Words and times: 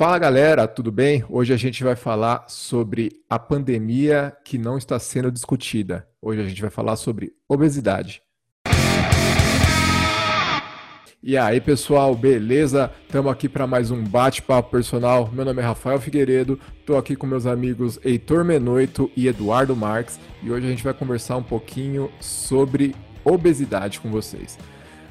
Fala 0.00 0.18
galera, 0.18 0.66
tudo 0.66 0.90
bem? 0.90 1.22
Hoje 1.28 1.52
a 1.52 1.58
gente 1.58 1.84
vai 1.84 1.94
falar 1.94 2.46
sobre 2.48 3.20
a 3.28 3.38
pandemia 3.38 4.34
que 4.42 4.56
não 4.56 4.78
está 4.78 4.98
sendo 4.98 5.30
discutida. 5.30 6.08
Hoje 6.22 6.40
a 6.40 6.48
gente 6.48 6.62
vai 6.62 6.70
falar 6.70 6.96
sobre 6.96 7.34
obesidade. 7.46 8.22
E 11.22 11.36
aí 11.36 11.60
pessoal, 11.60 12.14
beleza? 12.14 12.90
Estamos 13.02 13.30
aqui 13.30 13.46
para 13.46 13.66
mais 13.66 13.90
um 13.90 14.02
bate-papo 14.02 14.70
personal. 14.70 15.28
Meu 15.34 15.44
nome 15.44 15.60
é 15.60 15.64
Rafael 15.66 16.00
Figueiredo, 16.00 16.58
estou 16.78 16.96
aqui 16.96 17.14
com 17.14 17.26
meus 17.26 17.44
amigos 17.44 18.00
Heitor 18.02 18.42
Menoito 18.42 19.10
e 19.14 19.28
Eduardo 19.28 19.76
Marques 19.76 20.18
e 20.42 20.50
hoje 20.50 20.66
a 20.66 20.70
gente 20.70 20.82
vai 20.82 20.94
conversar 20.94 21.36
um 21.36 21.42
pouquinho 21.42 22.10
sobre 22.20 22.96
obesidade 23.22 24.00
com 24.00 24.10
vocês. 24.10 24.58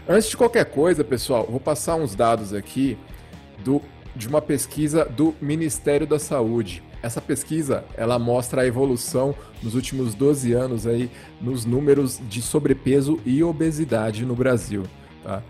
Antes 0.07 0.31
de 0.31 0.35
qualquer 0.35 0.65
coisa, 0.65 1.03
pessoal, 1.03 1.45
vou 1.47 1.59
passar 1.59 1.93
uns 1.93 2.15
dados 2.15 2.55
aqui 2.55 2.97
do 3.63 3.79
de 4.19 4.27
uma 4.27 4.41
pesquisa 4.41 5.05
do 5.05 5.33
Ministério 5.41 6.05
da 6.05 6.19
Saúde. 6.19 6.83
Essa 7.01 7.21
pesquisa, 7.21 7.85
ela 7.95 8.19
mostra 8.19 8.61
a 8.61 8.67
evolução 8.67 9.33
nos 9.63 9.75
últimos 9.75 10.13
12 10.13 10.51
anos 10.51 10.85
aí 10.85 11.09
nos 11.41 11.63
números 11.63 12.19
de 12.27 12.41
sobrepeso 12.41 13.17
e 13.25 13.41
obesidade 13.41 14.25
no 14.25 14.35
Brasil, 14.35 14.83
tá? 15.23 15.41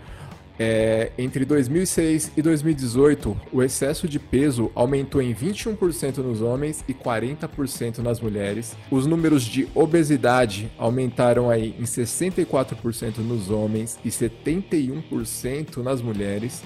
É, 0.62 1.10
entre 1.16 1.46
2006 1.46 2.32
e 2.36 2.42
2018, 2.42 3.34
o 3.50 3.62
excesso 3.62 4.06
de 4.06 4.18
peso 4.18 4.70
aumentou 4.74 5.22
em 5.22 5.34
21% 5.34 6.18
nos 6.18 6.42
homens 6.42 6.84
e 6.86 6.92
40% 6.92 7.98
nas 7.98 8.20
mulheres. 8.20 8.76
Os 8.90 9.06
números 9.06 9.42
de 9.42 9.66
obesidade 9.74 10.70
aumentaram 10.76 11.48
aí 11.48 11.74
em 11.80 11.84
64% 11.84 13.18
nos 13.20 13.48
homens 13.48 13.98
e 14.04 14.10
71% 14.10 15.78
nas 15.78 16.02
mulheres. 16.02 16.62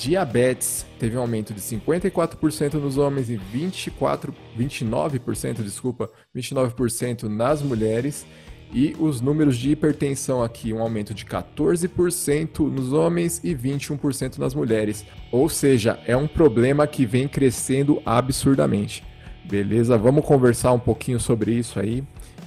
Diabetes 0.00 0.86
teve 0.98 1.14
um 1.18 1.20
aumento 1.20 1.52
de 1.52 1.60
54% 1.60 2.72
nos 2.74 2.96
homens 2.96 3.28
e 3.28 3.36
24, 3.36 4.34
29%, 4.58 5.62
desculpa, 5.62 6.10
29% 6.34 7.24
nas 7.24 7.60
mulheres. 7.60 8.24
E 8.72 8.96
os 8.98 9.20
números 9.20 9.58
de 9.58 9.72
hipertensão 9.72 10.42
aqui, 10.42 10.72
um 10.72 10.80
aumento 10.80 11.12
de 11.12 11.26
14% 11.26 12.60
nos 12.60 12.94
homens 12.94 13.42
e 13.44 13.54
21% 13.54 14.38
nas 14.38 14.54
mulheres. 14.54 15.04
Ou 15.30 15.50
seja, 15.50 15.98
é 16.06 16.16
um 16.16 16.26
problema 16.26 16.86
que 16.86 17.04
vem 17.04 17.28
crescendo 17.28 18.00
absurdamente. 18.06 19.04
Beleza? 19.44 19.98
Vamos 19.98 20.24
conversar 20.24 20.72
um 20.72 20.78
pouquinho 20.78 21.20
sobre 21.20 21.52
isso 21.52 21.78
aí. 21.78 22.02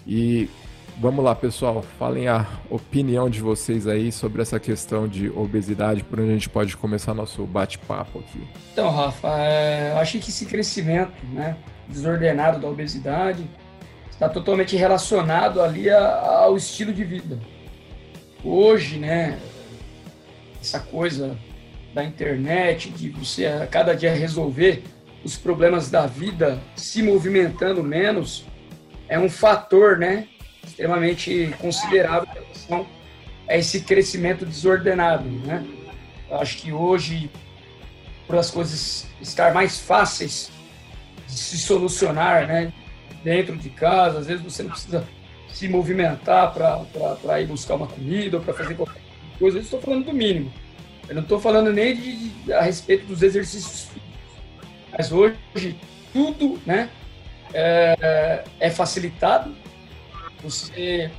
E 0.07 0.49
Vamos 0.97 1.25
lá, 1.25 1.33
pessoal. 1.33 1.81
Falem 1.97 2.27
a 2.27 2.47
opinião 2.69 3.29
de 3.29 3.41
vocês 3.41 3.87
aí 3.87 4.11
sobre 4.11 4.41
essa 4.41 4.59
questão 4.59 5.07
de 5.07 5.29
obesidade, 5.29 6.03
por 6.03 6.19
onde 6.19 6.29
a 6.29 6.33
gente 6.33 6.49
pode 6.49 6.77
começar 6.77 7.13
nosso 7.13 7.43
bate-papo 7.45 8.19
aqui. 8.19 8.47
Então, 8.71 8.89
Rafa, 8.91 9.27
é, 9.39 9.91
eu 9.91 9.97
acho 9.97 10.19
que 10.19 10.29
esse 10.29 10.45
crescimento 10.45 11.13
né, 11.31 11.57
desordenado 11.87 12.59
da 12.59 12.67
obesidade 12.67 13.43
está 14.11 14.29
totalmente 14.29 14.75
relacionado 14.75 15.61
ali 15.61 15.89
ao 15.89 16.55
estilo 16.55 16.93
de 16.93 17.03
vida. 17.03 17.39
Hoje, 18.43 18.99
né, 18.99 19.39
essa 20.61 20.79
coisa 20.79 21.35
da 21.93 22.03
internet, 22.03 22.89
de 22.89 23.09
você 23.09 23.47
a 23.47 23.65
cada 23.65 23.95
dia 23.95 24.13
resolver 24.13 24.83
os 25.23 25.37
problemas 25.37 25.89
da 25.89 26.05
vida 26.05 26.61
se 26.75 27.01
movimentando 27.01 27.83
menos, 27.83 28.45
é 29.07 29.17
um 29.17 29.29
fator, 29.29 29.97
né, 29.97 30.27
extremamente 30.63 31.53
considerável 31.59 32.27
em 32.31 32.33
relação 32.33 32.87
a 33.47 33.57
esse 33.57 33.81
crescimento 33.81 34.45
desordenado, 34.45 35.29
né? 35.29 35.65
Eu 36.29 36.39
acho 36.39 36.57
que 36.57 36.71
hoje, 36.71 37.29
por 38.25 38.37
as 38.37 38.49
coisas 38.49 39.07
estar 39.21 39.53
mais 39.53 39.79
fáceis 39.79 40.51
de 41.27 41.33
se 41.33 41.57
solucionar, 41.57 42.47
né? 42.47 42.73
Dentro 43.23 43.55
de 43.55 43.69
casa, 43.69 44.19
às 44.19 44.27
vezes 44.27 44.43
você 44.43 44.63
não 44.63 44.71
precisa 44.71 45.07
se 45.47 45.69
movimentar 45.69 46.53
para 46.53 47.41
ir 47.41 47.47
buscar 47.47 47.75
uma 47.75 47.87
comida 47.87 48.37
ou 48.37 48.43
para 48.43 48.53
fazer 48.53 48.75
qualquer 48.75 49.01
coisa. 49.37 49.57
Eu 49.57 49.61
estou 49.61 49.79
falando 49.79 50.05
do 50.05 50.13
mínimo. 50.13 50.51
Eu 51.07 51.15
não 51.15 51.21
estou 51.21 51.39
falando 51.39 51.71
nem 51.71 51.95
de, 51.95 52.29
de, 52.29 52.53
a 52.53 52.61
respeito 52.61 53.05
dos 53.05 53.21
exercícios 53.21 53.83
físicos. 53.83 54.03
Mas 54.97 55.11
hoje, 55.11 55.77
tudo 56.11 56.59
né, 56.65 56.89
é, 57.53 58.43
é 58.59 58.69
facilitado 58.69 59.55
você 60.43 61.09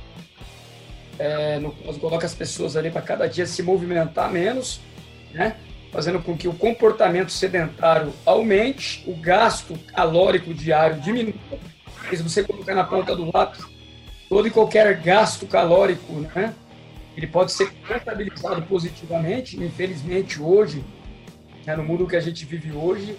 é, 1.17 1.59
no, 1.59 1.71
coloca 1.99 2.25
as 2.25 2.33
pessoas 2.33 2.77
ali 2.77 2.91
para 2.91 3.01
cada 3.01 3.27
dia 3.27 3.45
se 3.45 3.63
movimentar 3.63 4.31
menos, 4.31 4.79
né? 5.33 5.55
fazendo 5.91 6.21
com 6.21 6.37
que 6.37 6.47
o 6.47 6.53
comportamento 6.53 7.31
sedentário 7.31 8.13
aumente, 8.25 9.03
o 9.07 9.15
gasto 9.15 9.77
calórico 9.93 10.53
diário 10.53 10.99
diminua. 10.99 11.33
Se 12.09 12.21
você 12.21 12.43
colocar 12.43 12.75
na 12.75 12.83
ponta 12.83 13.15
do 13.15 13.31
lápis 13.33 13.65
todo 14.29 14.47
e 14.47 14.51
qualquer 14.51 15.01
gasto 15.01 15.47
calórico, 15.47 16.13
né? 16.35 16.53
ele 17.15 17.27
pode 17.27 17.51
ser 17.51 17.71
contabilizado 17.87 18.61
positivamente. 18.63 19.57
Infelizmente, 19.57 20.41
hoje, 20.41 20.83
né, 21.65 21.75
no 21.75 21.83
mundo 21.83 22.05
que 22.07 22.15
a 22.15 22.19
gente 22.19 22.45
vive 22.45 22.71
hoje, 22.73 23.15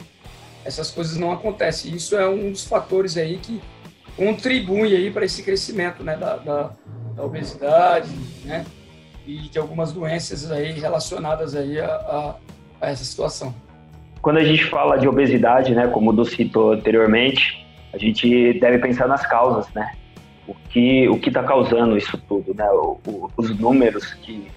essas 0.65 0.91
coisas 0.91 1.17
não 1.17 1.33
acontecem. 1.33 1.95
Isso 1.95 2.17
é 2.17 2.29
um 2.29 2.51
dos 2.51 2.65
fatores 2.65 3.17
aí 3.17 3.39
que 3.39 3.61
contribui 4.17 4.97
aí 4.97 5.11
para 5.11 5.25
esse 5.25 5.43
crescimento 5.43 6.03
né, 6.03 6.17
da, 6.17 6.37
da, 6.37 6.71
da, 7.15 7.23
obesidade 7.23 8.11
né, 8.45 8.65
e 9.27 9.41
de 9.49 9.59
algumas 9.59 9.93
doenças 9.93 10.51
aí 10.51 10.73
relacionadas 10.73 11.55
aí 11.55 11.79
a, 11.79 11.87
a, 11.87 12.35
a, 12.81 12.91
essa 12.91 13.05
situação. 13.05 13.55
Quando 14.23 14.39
a 14.39 14.45
gente 14.45 14.65
fala 14.65 14.97
de 14.97 15.07
obesidade, 15.07 15.75
né, 15.75 15.87
como 15.89 16.11
o 16.11 16.13
Du 16.13 16.25
citou 16.25 16.73
anteriormente, 16.73 17.65
a 17.93 17.99
gente 17.99 18.59
deve 18.59 18.79
pensar 18.79 19.07
nas 19.07 19.25
causas, 19.27 19.73
né? 19.73 19.93
O 20.49 20.55
que 20.71 21.09
o 21.09 21.19
que 21.19 21.29
está 21.29 21.43
causando 21.43 21.97
isso 21.97 22.19
tudo, 22.29 22.55
né? 22.55 22.69
O, 22.71 22.99
o, 23.07 23.31
os 23.37 23.59
números 23.59 24.15
que, 24.15 24.49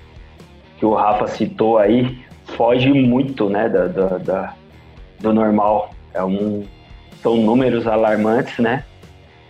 que 0.78 0.86
o 0.86 0.94
Rafa 0.94 1.28
citou 1.28 1.78
aí 1.78 2.20
foge 2.58 2.92
muito, 2.92 3.50
né, 3.50 3.70
da, 3.70 3.88
da, 3.88 4.18
da 4.18 4.54
do 5.20 5.34
normal. 5.34 5.92
É 6.14 6.24
um, 6.24 6.66
são 7.22 7.38
números 7.38 7.88
alarmantes, 7.88 8.58
né? 8.60 8.84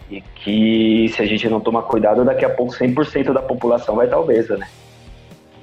E 0.10 0.22
que 0.22 1.10
se 1.10 1.22
a 1.22 1.26
gente 1.26 1.48
não 1.48 1.60
tomar 1.60 1.84
cuidado, 1.84 2.26
daqui 2.26 2.44
a 2.44 2.50
pouco 2.50 2.74
100% 2.74 3.32
da 3.32 3.42
população 3.42 3.96
vai 3.96 4.06
estar 4.06 4.20
obesa, 4.20 4.58
né? 4.58 4.68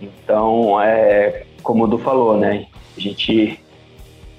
Então, 0.01 0.81
é, 0.81 1.45
como 1.63 1.85
o 1.85 1.87
Du 1.87 1.99
falou, 1.99 2.37
né? 2.37 2.67
A 2.97 3.01
gente, 3.01 3.59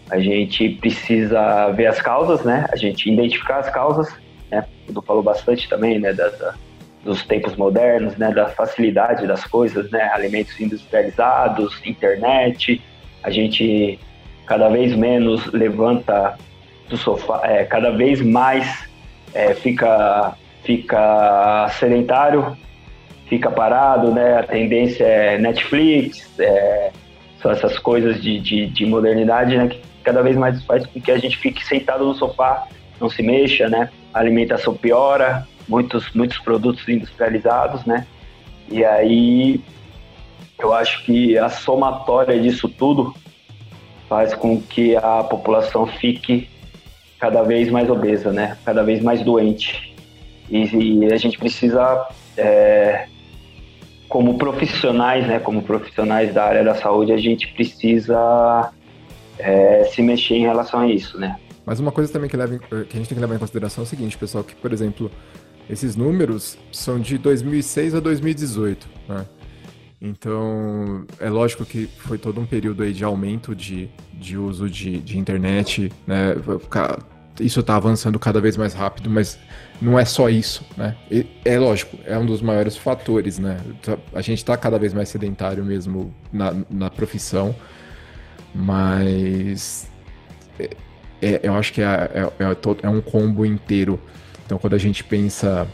a 0.09 0.19
gente 0.19 0.69
precisa 0.69 1.69
ver 1.71 1.87
as 1.87 2.01
causas, 2.01 2.43
né? 2.43 2.65
A 2.71 2.75
gente 2.75 3.11
identificar 3.11 3.57
as 3.57 3.69
causas, 3.69 4.13
né? 4.49 4.65
O 4.87 4.93
Du 4.93 5.01
falou 5.01 5.23
bastante 5.23 5.67
também, 5.67 5.99
né? 5.99 6.13
Da, 6.13 6.29
da, 6.29 6.53
dos 7.03 7.25
tempos 7.25 7.55
modernos, 7.55 8.15
né? 8.17 8.31
Da 8.31 8.47
facilidade 8.47 9.27
das 9.27 9.43
coisas, 9.45 9.89
né? 9.91 10.09
Alimentos 10.13 10.59
industrializados, 10.59 11.81
internet. 11.85 12.81
A 13.23 13.29
gente 13.29 13.99
cada 14.45 14.69
vez 14.69 14.95
menos 14.95 15.45
levanta 15.51 16.37
do 16.87 16.97
sofá, 16.97 17.41
é, 17.43 17.65
cada 17.65 17.91
vez 17.91 18.21
mais 18.21 18.86
é, 19.33 19.53
fica, 19.53 20.35
fica 20.63 21.67
sedentário, 21.79 22.57
fica 23.27 23.51
parado, 23.51 24.11
né? 24.11 24.39
A 24.39 24.43
tendência 24.43 25.03
é 25.03 25.37
Netflix, 25.37 26.27
é, 26.39 26.91
são 27.41 27.51
essas 27.51 27.77
coisas 27.79 28.21
de, 28.21 28.39
de, 28.39 28.67
de, 28.67 28.85
modernidade, 28.85 29.57
né? 29.57 29.67
Que 29.67 29.81
cada 30.03 30.21
vez 30.21 30.35
mais 30.35 30.63
faz 30.63 30.85
com 30.85 30.99
que 30.99 31.11
a 31.11 31.17
gente 31.17 31.37
fique 31.37 31.63
sentado 31.65 32.05
no 32.05 32.15
sofá, 32.15 32.67
não 32.99 33.09
se 33.09 33.21
mexa, 33.21 33.69
né? 33.69 33.89
A 34.13 34.19
alimentação 34.19 34.73
piora, 34.73 35.47
muitos, 35.67 36.11
muitos 36.13 36.37
produtos 36.39 36.87
industrializados, 36.87 37.85
né? 37.85 38.05
E 38.69 38.83
aí 38.83 39.61
eu 40.59 40.73
acho 40.73 41.03
que 41.03 41.37
a 41.37 41.49
somatória 41.49 42.39
disso 42.39 42.67
tudo 42.67 43.13
faz 44.09 44.33
com 44.33 44.59
que 44.59 44.95
a 44.95 45.23
população 45.23 45.85
fique 45.85 46.49
cada 47.19 47.43
vez 47.43 47.69
mais 47.69 47.89
obesa, 47.89 48.31
né? 48.31 48.57
Cada 48.65 48.83
vez 48.83 49.01
mais 49.01 49.21
doente. 49.23 49.95
E, 50.49 51.03
e 51.03 51.13
a 51.13 51.17
gente 51.17 51.37
precisa, 51.37 52.07
é, 52.37 53.07
como 54.07 54.37
profissionais, 54.37 55.27
né? 55.27 55.39
Como 55.39 55.61
profissionais 55.61 56.33
da 56.33 56.45
área 56.45 56.63
da 56.63 56.75
saúde, 56.75 57.11
a 57.11 57.17
gente 57.17 57.47
precisa 57.53 58.71
é, 59.39 59.83
se 59.85 60.01
mexer 60.01 60.35
em 60.35 60.41
relação 60.41 60.81
a 60.81 60.87
isso, 60.87 61.17
né? 61.17 61.37
Mas 61.65 61.79
uma 61.79 61.91
coisa 61.91 62.11
também 62.11 62.29
que, 62.29 62.37
leva, 62.37 62.57
que 62.57 62.75
a 62.75 62.97
gente 62.97 63.09
tem 63.09 63.15
que 63.15 63.19
levar 63.19 63.35
em 63.35 63.39
consideração 63.39 63.83
é 63.83 63.85
o 63.85 63.87
seguinte, 63.87 64.17
pessoal, 64.17 64.43
que, 64.43 64.55
por 64.55 64.71
exemplo, 64.71 65.11
esses 65.69 65.97
números 65.97 66.57
são 66.71 66.97
de 66.97 67.17
2006 67.17 67.95
a 67.95 67.99
2018, 67.99 68.87
né? 69.09 69.25
Então, 69.99 71.05
é 71.19 71.29
lógico 71.29 71.65
que 71.65 71.87
foi 71.87 72.17
todo 72.17 72.39
um 72.39 72.45
período 72.45 72.83
aí 72.83 72.93
de 72.93 73.03
aumento 73.03 73.55
de, 73.55 73.89
de 74.13 74.37
uso 74.37 74.69
de, 74.69 74.99
de 74.99 75.17
internet, 75.17 75.91
né? 76.05 76.35
Isso 77.39 77.59
está 77.59 77.75
avançando 77.75 78.19
cada 78.19 78.39
vez 78.39 78.55
mais 78.55 78.73
rápido, 78.73 79.09
mas 79.09 79.39
não 79.81 79.97
é 79.97 80.05
só 80.05 80.29
isso, 80.29 80.63
né? 80.75 80.95
É 81.43 81.57
lógico, 81.57 81.97
é 82.05 82.17
um 82.17 82.25
dos 82.25 82.41
maiores 82.43 82.77
fatores, 82.77 83.39
né? 83.39 83.59
Tá, 83.81 83.97
a 84.13 84.21
gente 84.21 84.37
está 84.37 84.55
cada 84.55 84.77
vez 84.77 84.93
mais 84.93 85.09
sedentário 85.09 85.65
mesmo 85.65 86.13
na, 86.31 86.53
na 86.69 86.89
profissão, 86.91 87.55
mas 88.53 89.89
é, 90.59 90.69
é, 91.21 91.39
eu 91.41 91.55
acho 91.55 91.73
que 91.73 91.81
é, 91.81 91.85
é, 91.85 92.43
é, 92.43 92.57
é 92.83 92.89
um 92.89 93.01
combo 93.01 93.45
inteiro. 93.45 93.99
Então, 94.45 94.59
quando 94.59 94.75
a 94.75 94.79
gente 94.79 95.03
pensa, 95.03 95.67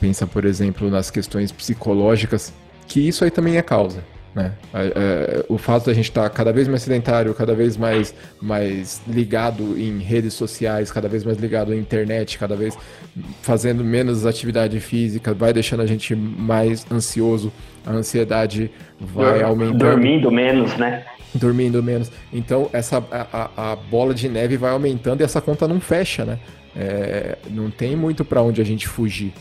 pensa, 0.00 0.24
por 0.26 0.44
exemplo, 0.44 0.88
nas 0.88 1.10
questões 1.10 1.50
psicológicas, 1.50 2.52
que 2.90 3.00
isso 3.06 3.24
aí 3.24 3.30
também 3.30 3.56
é 3.56 3.62
causa. 3.62 4.02
Né? 4.34 4.52
É, 4.74 4.80
é, 4.84 5.44
o 5.48 5.56
fato 5.56 5.86
da 5.86 5.94
gente 5.94 6.08
estar 6.08 6.24
tá 6.24 6.30
cada 6.30 6.52
vez 6.52 6.66
mais 6.68 6.82
sedentário, 6.82 7.32
cada 7.34 7.54
vez 7.54 7.76
mais, 7.76 8.14
mais 8.42 9.00
ligado 9.06 9.78
em 9.78 9.98
redes 9.98 10.34
sociais, 10.34 10.90
cada 10.90 11.08
vez 11.08 11.24
mais 11.24 11.38
ligado 11.38 11.72
à 11.72 11.76
internet, 11.76 12.36
cada 12.36 12.56
vez 12.56 12.76
fazendo 13.42 13.84
menos 13.84 14.26
atividade 14.26 14.78
física, 14.80 15.32
vai 15.32 15.52
deixando 15.52 15.82
a 15.82 15.86
gente 15.86 16.14
mais 16.14 16.84
ansioso, 16.90 17.52
a 17.86 17.92
ansiedade 17.92 18.70
vai 19.00 19.42
aumentando. 19.42 19.78
Dormindo 19.78 20.30
menos, 20.30 20.76
né? 20.76 21.04
Dormindo 21.32 21.82
menos. 21.82 22.10
Então 22.32 22.68
essa 22.72 23.02
a, 23.10 23.72
a 23.72 23.76
bola 23.76 24.12
de 24.12 24.28
neve 24.28 24.56
vai 24.56 24.72
aumentando 24.72 25.20
e 25.20 25.24
essa 25.24 25.40
conta 25.40 25.66
não 25.66 25.80
fecha, 25.80 26.24
né? 26.24 26.38
É, 26.76 27.36
não 27.50 27.70
tem 27.70 27.96
muito 27.96 28.24
para 28.24 28.42
onde 28.42 28.60
a 28.60 28.64
gente 28.64 28.86
fugir. 28.86 29.32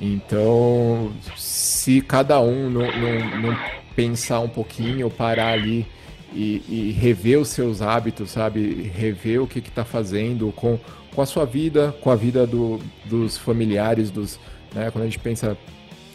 Então, 0.00 1.12
se 1.36 2.00
cada 2.00 2.40
um 2.40 2.70
não, 2.70 2.80
não, 2.80 3.40
não 3.42 3.58
pensar 3.94 4.40
um 4.40 4.48
pouquinho, 4.48 5.10
parar 5.10 5.52
ali 5.52 5.86
e, 6.32 6.62
e, 6.68 6.96
rever 6.98 7.38
os 7.38 7.48
seus 7.48 7.82
hábitos, 7.82 8.30
sabe? 8.30 8.90
Rever 8.94 9.42
o 9.42 9.46
que 9.46 9.58
está 9.58 9.84
fazendo 9.84 10.52
com, 10.52 10.78
com 11.14 11.20
a 11.20 11.26
sua 11.26 11.44
vida, 11.44 11.94
com 12.00 12.10
a 12.10 12.16
vida 12.16 12.46
do, 12.46 12.80
dos 13.04 13.36
familiares, 13.36 14.10
dos, 14.10 14.40
né? 14.74 14.90
quando 14.90 15.02
a 15.02 15.06
gente 15.06 15.18
pensa 15.18 15.56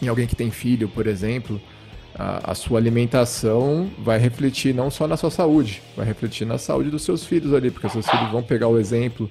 em 0.02 0.08
alguém 0.08 0.26
que 0.26 0.34
tem 0.34 0.50
filho, 0.50 0.88
por 0.88 1.06
exemplo, 1.06 1.60
a, 2.14 2.50
a, 2.50 2.54
sua 2.54 2.78
alimentação 2.78 3.88
vai 3.98 4.18
refletir 4.18 4.74
não 4.74 4.90
só 4.90 5.06
na 5.06 5.16
sua 5.16 5.30
saúde, 5.30 5.82
vai 5.96 6.06
refletir 6.06 6.46
na 6.46 6.58
saúde 6.58 6.90
dos 6.90 7.02
seus 7.02 7.24
filhos 7.24 7.54
ali, 7.54 7.70
porque 7.70 7.88
seus 7.88 8.08
filhos 8.08 8.30
vão 8.30 8.42
pegar 8.42 8.68
o 8.68 8.78
exemplo 8.78 9.30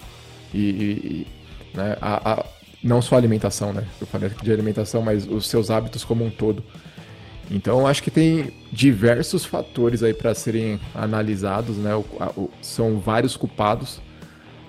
e, 0.54 0.60
e 0.60 1.28
né? 1.74 1.98
a, 2.02 2.34
a, 2.34 2.46
não 2.86 3.02
só 3.02 3.16
a 3.16 3.18
alimentação, 3.18 3.74
né? 3.74 3.84
Eu 4.00 4.06
falei 4.06 4.30
de 4.30 4.52
alimentação, 4.52 5.02
mas 5.02 5.28
os 5.28 5.48
seus 5.48 5.72
hábitos 5.72 6.06
como 6.06 6.24
um 6.24 6.30
todo. 6.30 6.64
Então 7.50 7.86
acho 7.86 8.02
que 8.04 8.12
tem 8.12 8.54
diversos 8.72 9.44
fatores 9.44 10.04
aí 10.04 10.14
para 10.14 10.36
serem 10.36 10.80
analisados, 10.94 11.78
né? 11.78 11.96
O, 11.96 12.06
o, 12.38 12.52
são 12.62 13.00
vários 13.00 13.36
culpados, 13.36 14.00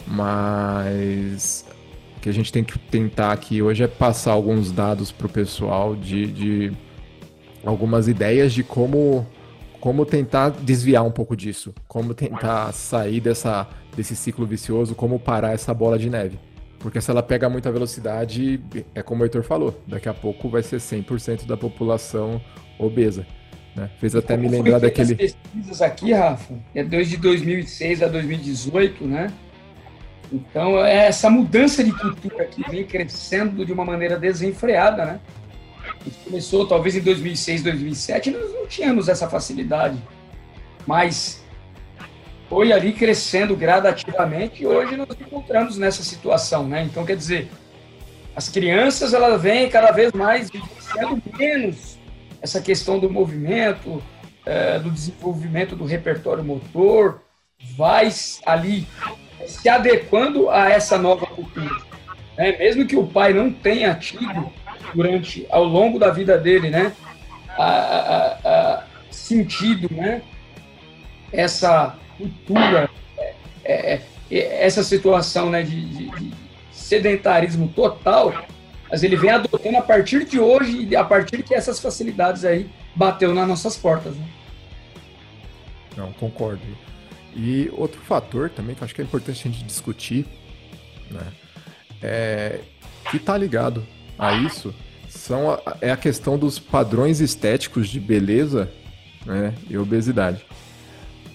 mas 0.06 1.66
o 2.16 2.20
que 2.20 2.28
a 2.30 2.32
gente 2.32 2.50
tem 2.50 2.64
que 2.64 2.78
tentar 2.78 3.32
aqui 3.32 3.60
hoje 3.60 3.84
é 3.84 3.88
passar 3.88 4.32
alguns 4.32 4.72
dados 4.72 5.12
para 5.12 5.26
o 5.26 5.30
pessoal 5.30 5.94
de, 5.94 6.26
de, 6.26 6.72
algumas 7.64 8.08
ideias 8.08 8.52
de 8.52 8.62
como 8.62 9.26
como 9.78 10.04
tentar 10.04 10.50
desviar 10.50 11.04
um 11.04 11.12
pouco 11.12 11.36
disso, 11.36 11.72
como 11.86 12.12
tentar 12.12 12.72
sair 12.72 13.20
dessa, 13.20 13.68
desse 13.94 14.16
ciclo 14.16 14.44
vicioso, 14.44 14.96
como 14.96 15.20
parar 15.20 15.52
essa 15.52 15.72
bola 15.72 15.96
de 15.96 16.10
neve. 16.10 16.38
Porque 16.78 17.00
se 17.00 17.10
ela 17.10 17.22
pega 17.22 17.48
muita 17.48 17.70
velocidade, 17.72 18.60
é 18.94 19.02
como 19.02 19.22
o 19.22 19.24
Heitor 19.24 19.42
falou, 19.42 19.82
daqui 19.86 20.08
a 20.08 20.14
pouco 20.14 20.48
vai 20.48 20.62
ser 20.62 20.76
100% 20.76 21.46
da 21.46 21.56
população 21.56 22.40
obesa. 22.78 23.26
Né? 23.74 23.90
Fez 23.98 24.14
até 24.14 24.36
me 24.36 24.48
lembrar 24.48 24.78
daquele. 24.78 25.12
As 25.12 25.18
pesquisas 25.18 25.82
aqui, 25.82 26.12
Rafa, 26.12 26.54
é 26.74 26.82
desde 26.82 27.16
2006 27.16 28.02
a 28.02 28.08
2018, 28.08 29.04
né? 29.06 29.32
Então, 30.32 30.84
é 30.84 31.06
essa 31.06 31.30
mudança 31.30 31.84
de 31.84 31.92
cultura 31.92 32.46
que 32.46 32.68
vem 32.70 32.84
crescendo 32.84 33.64
de 33.64 33.72
uma 33.72 33.84
maneira 33.84 34.18
desenfreada, 34.18 35.04
né? 35.04 35.20
A 35.84 36.04
gente 36.04 36.18
começou 36.24 36.66
talvez 36.66 36.96
em 36.96 37.00
2006, 37.00 37.62
2007, 37.62 38.30
nós 38.30 38.52
não 38.52 38.66
tínhamos 38.66 39.08
essa 39.08 39.28
facilidade. 39.28 39.96
Mas 40.86 41.44
foi 42.48 42.72
ali 42.72 42.92
crescendo 42.92 43.56
gradativamente 43.56 44.62
e 44.62 44.66
hoje 44.66 44.96
nós 44.96 45.08
encontramos 45.20 45.76
nessa 45.78 46.02
situação, 46.02 46.66
né? 46.66 46.82
Então, 46.82 47.04
quer 47.04 47.16
dizer, 47.16 47.50
as 48.34 48.48
crianças, 48.48 49.14
elas 49.14 49.40
vêm 49.40 49.68
cada 49.68 49.90
vez 49.90 50.12
mais 50.12 50.48
sendo 50.78 51.22
menos 51.36 51.98
essa 52.40 52.60
questão 52.60 52.98
do 52.98 53.10
movimento, 53.10 54.02
é, 54.44 54.78
do 54.78 54.90
desenvolvimento 54.90 55.74
do 55.74 55.84
repertório 55.84 56.44
motor, 56.44 57.22
vai 57.76 58.08
ali 58.44 58.86
se 59.46 59.68
adequando 59.68 60.48
a 60.50 60.70
essa 60.70 60.98
nova 60.98 61.26
cultura. 61.26 61.74
Né? 62.36 62.56
Mesmo 62.58 62.86
que 62.86 62.96
o 62.96 63.06
pai 63.06 63.32
não 63.32 63.52
tenha 63.52 63.94
tido 63.94 64.52
durante 64.94 65.46
ao 65.50 65.64
longo 65.64 65.98
da 65.98 66.10
vida 66.10 66.38
dele, 66.38 66.70
né, 66.70 66.92
a, 67.58 67.64
a, 67.64 68.38
a 68.44 68.84
sentido, 69.10 69.88
né, 69.92 70.22
essa 71.32 71.96
cultura, 72.16 72.90
é, 73.18 73.34
é, 73.64 74.02
é, 74.30 74.66
essa 74.66 74.82
situação, 74.82 75.50
né, 75.50 75.62
de, 75.62 75.84
de, 75.86 76.10
de 76.10 76.32
sedentarismo 76.72 77.68
total, 77.68 78.46
mas 78.90 79.02
ele 79.02 79.16
vem 79.16 79.30
adotando 79.30 79.76
a 79.76 79.82
partir 79.82 80.24
de 80.24 80.38
hoje 80.38 80.86
e 80.86 80.96
a 80.96 81.04
partir 81.04 81.42
que 81.42 81.54
essas 81.54 81.80
facilidades 81.80 82.44
aí 82.44 82.70
bateu 82.94 83.34
nas 83.34 83.48
nossas 83.48 83.76
portas. 83.76 84.14
Né? 84.14 84.26
Não, 85.96 86.12
concordo. 86.12 86.62
E 87.34 87.70
outro 87.72 88.00
fator 88.00 88.48
também 88.48 88.74
que 88.74 88.82
eu 88.82 88.84
acho 88.84 88.94
que 88.94 89.00
é 89.00 89.04
importante 89.04 89.40
a 89.46 89.50
gente 89.50 89.64
discutir, 89.64 90.26
né, 91.10 91.26
é, 92.02 92.60
que 93.10 93.16
está 93.16 93.36
ligado 93.36 93.84
a 94.18 94.32
isso, 94.34 94.74
são 95.08 95.50
a, 95.50 95.76
é 95.80 95.90
a 95.90 95.96
questão 95.96 96.38
dos 96.38 96.58
padrões 96.58 97.20
estéticos 97.20 97.88
de 97.88 97.98
beleza 97.98 98.70
né, 99.24 99.54
e 99.68 99.76
obesidade. 99.76 100.45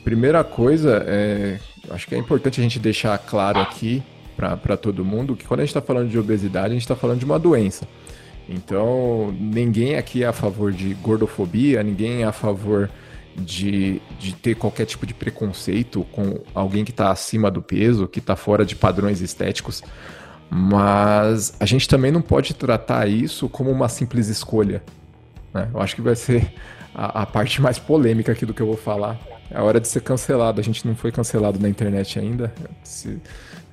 Primeira 0.04 0.44
coisa, 0.44 1.04
é, 1.06 1.60
acho 1.90 2.08
que 2.08 2.16
é 2.16 2.18
importante 2.18 2.60
a 2.60 2.64
gente 2.64 2.80
deixar 2.80 3.18
claro 3.18 3.60
aqui 3.60 4.02
para 4.36 4.76
todo 4.76 5.06
mundo 5.06 5.36
que 5.36 5.46
quando 5.46 5.60
a 5.60 5.64
gente 5.64 5.70
está 5.70 5.82
falando 5.82 6.10
de 6.10 6.18
obesidade, 6.18 6.68
a 6.68 6.74
gente 6.74 6.82
está 6.82 6.96
falando 6.96 7.20
de 7.20 7.26
uma 7.26 7.38
doença. 7.38 7.88
Então, 8.50 9.34
ninguém 9.40 9.96
aqui 9.96 10.24
é 10.24 10.28
a 10.28 10.34
favor 10.34 10.72
de 10.72 10.94
gordofobia, 10.96 11.84
ninguém 11.84 12.24
é 12.24 12.26
a 12.26 12.32
favor 12.32 12.90
de, 13.36 14.02
de 14.20 14.34
ter 14.34 14.56
qualquer 14.56 14.86
tipo 14.86 15.06
de 15.06 15.14
preconceito 15.14 16.04
com 16.12 16.40
alguém 16.54 16.84
que 16.84 16.92
está 16.92 17.12
acima 17.12 17.50
do 17.50 17.62
peso, 17.62 18.08
que 18.08 18.20
está 18.20 18.36
fora 18.36 18.66
de 18.66 18.76
padrões 18.76 19.22
estéticos. 19.22 19.84
Mas 20.50 21.56
a 21.60 21.66
gente 21.66 21.88
também 21.88 22.12
não 22.12 22.22
pode 22.22 22.54
tratar 22.54 23.08
isso 23.08 23.48
como 23.48 23.72
uma 23.72 23.88
simples 23.88 24.28
escolha. 24.28 24.84
Né? 25.54 25.70
Eu 25.74 25.82
acho 25.82 25.96
que 25.96 26.02
vai 26.02 26.16
ser 26.16 26.54
a, 26.94 27.22
a, 27.22 27.26
parte 27.26 27.62
mais 27.62 27.80
polêmica 27.80 28.32
aqui 28.32 28.46
do 28.46 28.54
que 28.54 28.62
eu 28.62 28.68
vou 28.68 28.76
falar. 28.76 29.18
É 29.54 29.58
a 29.58 29.64
hora 29.64 29.80
de 29.80 29.88
ser 29.88 30.02
cancelado. 30.02 30.60
A 30.60 30.64
gente 30.64 30.88
não 30.88 30.96
foi 30.96 31.12
cancelado 31.12 31.60
na 31.60 31.68
internet 31.68 32.18
ainda. 32.18 32.54
Se, 32.84 33.20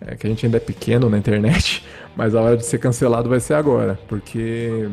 é 0.00 0.16
que 0.16 0.26
a 0.26 0.30
gente 0.30 0.44
ainda 0.44 0.58
é 0.58 0.60
pequeno 0.60 1.08
na 1.08 1.18
internet, 1.18 1.84
mas 2.16 2.34
a 2.34 2.40
hora 2.40 2.56
de 2.56 2.64
ser 2.64 2.78
cancelado 2.78 3.28
vai 3.28 3.40
ser 3.40 3.54
agora, 3.54 3.98
porque 4.08 4.88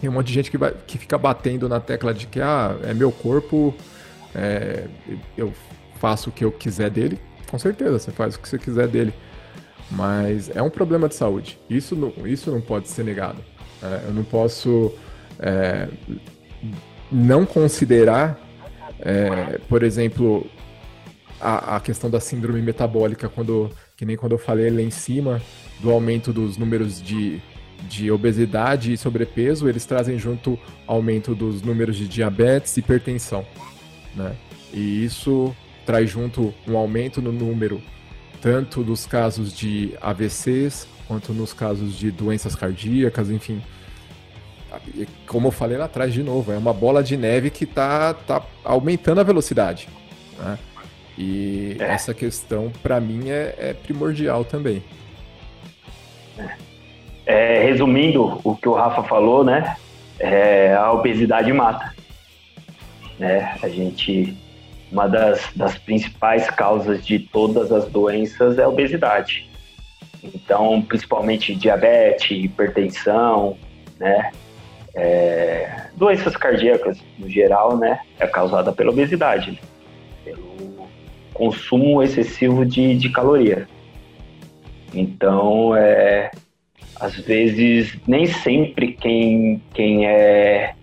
tem 0.00 0.08
um 0.08 0.12
monte 0.12 0.28
de 0.28 0.34
gente 0.34 0.50
que, 0.50 0.58
vai, 0.58 0.72
que 0.86 0.96
fica 0.96 1.18
batendo 1.18 1.68
na 1.68 1.80
tecla 1.80 2.14
de 2.14 2.26
que 2.26 2.40
ah, 2.40 2.76
é 2.84 2.94
meu 2.94 3.10
corpo, 3.10 3.74
é, 4.34 4.84
eu 5.36 5.52
faço 5.98 6.30
o 6.30 6.32
que 6.32 6.44
eu 6.44 6.52
quiser 6.52 6.90
dele. 6.90 7.18
Com 7.50 7.58
certeza, 7.58 7.98
você 7.98 8.10
faz 8.10 8.36
o 8.36 8.40
que 8.40 8.48
você 8.48 8.58
quiser 8.58 8.86
dele. 8.86 9.12
Mas 9.90 10.54
é 10.54 10.62
um 10.62 10.70
problema 10.70 11.08
de 11.08 11.14
saúde. 11.14 11.58
Isso 11.68 11.96
não, 11.96 12.12
isso 12.26 12.50
não 12.50 12.60
pode 12.60 12.88
ser 12.88 13.04
negado. 13.04 13.42
É, 13.82 14.02
eu 14.06 14.12
não 14.12 14.22
posso 14.22 14.92
é, 15.38 15.88
não 17.10 17.46
considerar, 17.46 18.38
é, 19.00 19.58
por 19.68 19.82
exemplo, 19.82 20.46
a, 21.40 21.76
a 21.76 21.80
questão 21.80 22.10
da 22.10 22.20
síndrome 22.20 22.60
metabólica 22.60 23.28
quando 23.28 23.70
que 23.96 24.04
nem 24.04 24.16
quando 24.16 24.32
eu 24.32 24.38
falei 24.38 24.70
lá 24.70 24.80
em 24.80 24.90
cima 24.90 25.42
do 25.80 25.90
aumento 25.90 26.32
dos 26.32 26.56
números 26.56 27.02
de, 27.02 27.42
de 27.88 28.10
obesidade 28.10 28.92
e 28.92 28.96
sobrepeso, 28.96 29.68
eles 29.68 29.84
trazem 29.84 30.18
junto 30.18 30.58
aumento 30.86 31.34
dos 31.34 31.62
números 31.62 31.96
de 31.96 32.06
diabetes 32.06 32.76
e 32.76 32.80
hipertensão, 32.80 33.44
né? 34.14 34.36
E 34.72 35.04
isso 35.04 35.54
traz 35.84 36.08
junto 36.10 36.54
um 36.66 36.76
aumento 36.76 37.20
no 37.20 37.32
número 37.32 37.82
tanto 38.40 38.84
dos 38.84 39.04
casos 39.04 39.52
de 39.52 39.94
AVCs 40.00 40.86
quanto 41.08 41.32
nos 41.32 41.52
casos 41.52 41.98
de 41.98 42.10
doenças 42.10 42.54
cardíacas, 42.54 43.30
enfim. 43.30 43.62
Como 45.26 45.48
eu 45.48 45.52
falei 45.52 45.76
lá 45.76 45.86
atrás 45.86 46.12
de 46.12 46.22
novo, 46.22 46.52
é 46.52 46.58
uma 46.58 46.72
bola 46.72 47.02
de 47.02 47.16
neve 47.16 47.50
que 47.50 47.64
está 47.64 48.14
tá 48.14 48.42
aumentando 48.64 49.20
a 49.20 49.24
velocidade. 49.24 49.88
Né? 50.38 50.58
E 51.16 51.76
é. 51.80 51.84
essa 51.84 52.14
questão, 52.14 52.70
para 52.82 53.00
mim, 53.00 53.28
é, 53.28 53.54
é, 53.58 53.72
primordial 53.74 54.44
também. 54.44 54.82
É, 57.26 57.62
resumindo 57.64 58.40
o 58.44 58.56
que 58.56 58.68
o 58.68 58.74
Rafa 58.74 59.02
falou, 59.02 59.44
né? 59.44 59.76
É, 60.18 60.74
a 60.74 60.92
obesidade 60.92 61.52
mata. 61.52 61.94
Né? 63.18 63.56
A 63.60 63.68
gente, 63.68 64.36
uma 64.92 65.08
das, 65.08 65.50
das 65.56 65.76
principais 65.76 66.48
causas 66.50 67.04
de 67.04 67.18
todas 67.18 67.72
as 67.72 67.86
doenças 67.86 68.58
é 68.58 68.62
a 68.62 68.68
obesidade. 68.68 69.48
Então, 70.22 70.80
principalmente 70.82 71.54
diabetes, 71.54 72.30
hipertensão, 72.30 73.56
né? 73.98 74.30
É, 74.94 75.88
doenças 75.94 76.36
cardíacas 76.36 76.98
no 77.18 77.28
geral, 77.28 77.76
né? 77.76 78.00
É 78.18 78.26
causada 78.26 78.72
pela 78.72 78.90
obesidade. 78.90 79.52
Né? 79.52 79.58
consumo 81.38 82.02
excessivo 82.02 82.66
de, 82.66 82.96
de 82.96 83.08
caloria. 83.10 83.68
Então, 84.92 85.74
é, 85.76 86.32
às 86.96 87.14
vezes, 87.16 87.96
nem 88.06 88.26
sempre 88.26 88.92
quem, 88.92 89.62
quem 89.72 90.06
é 90.06 90.74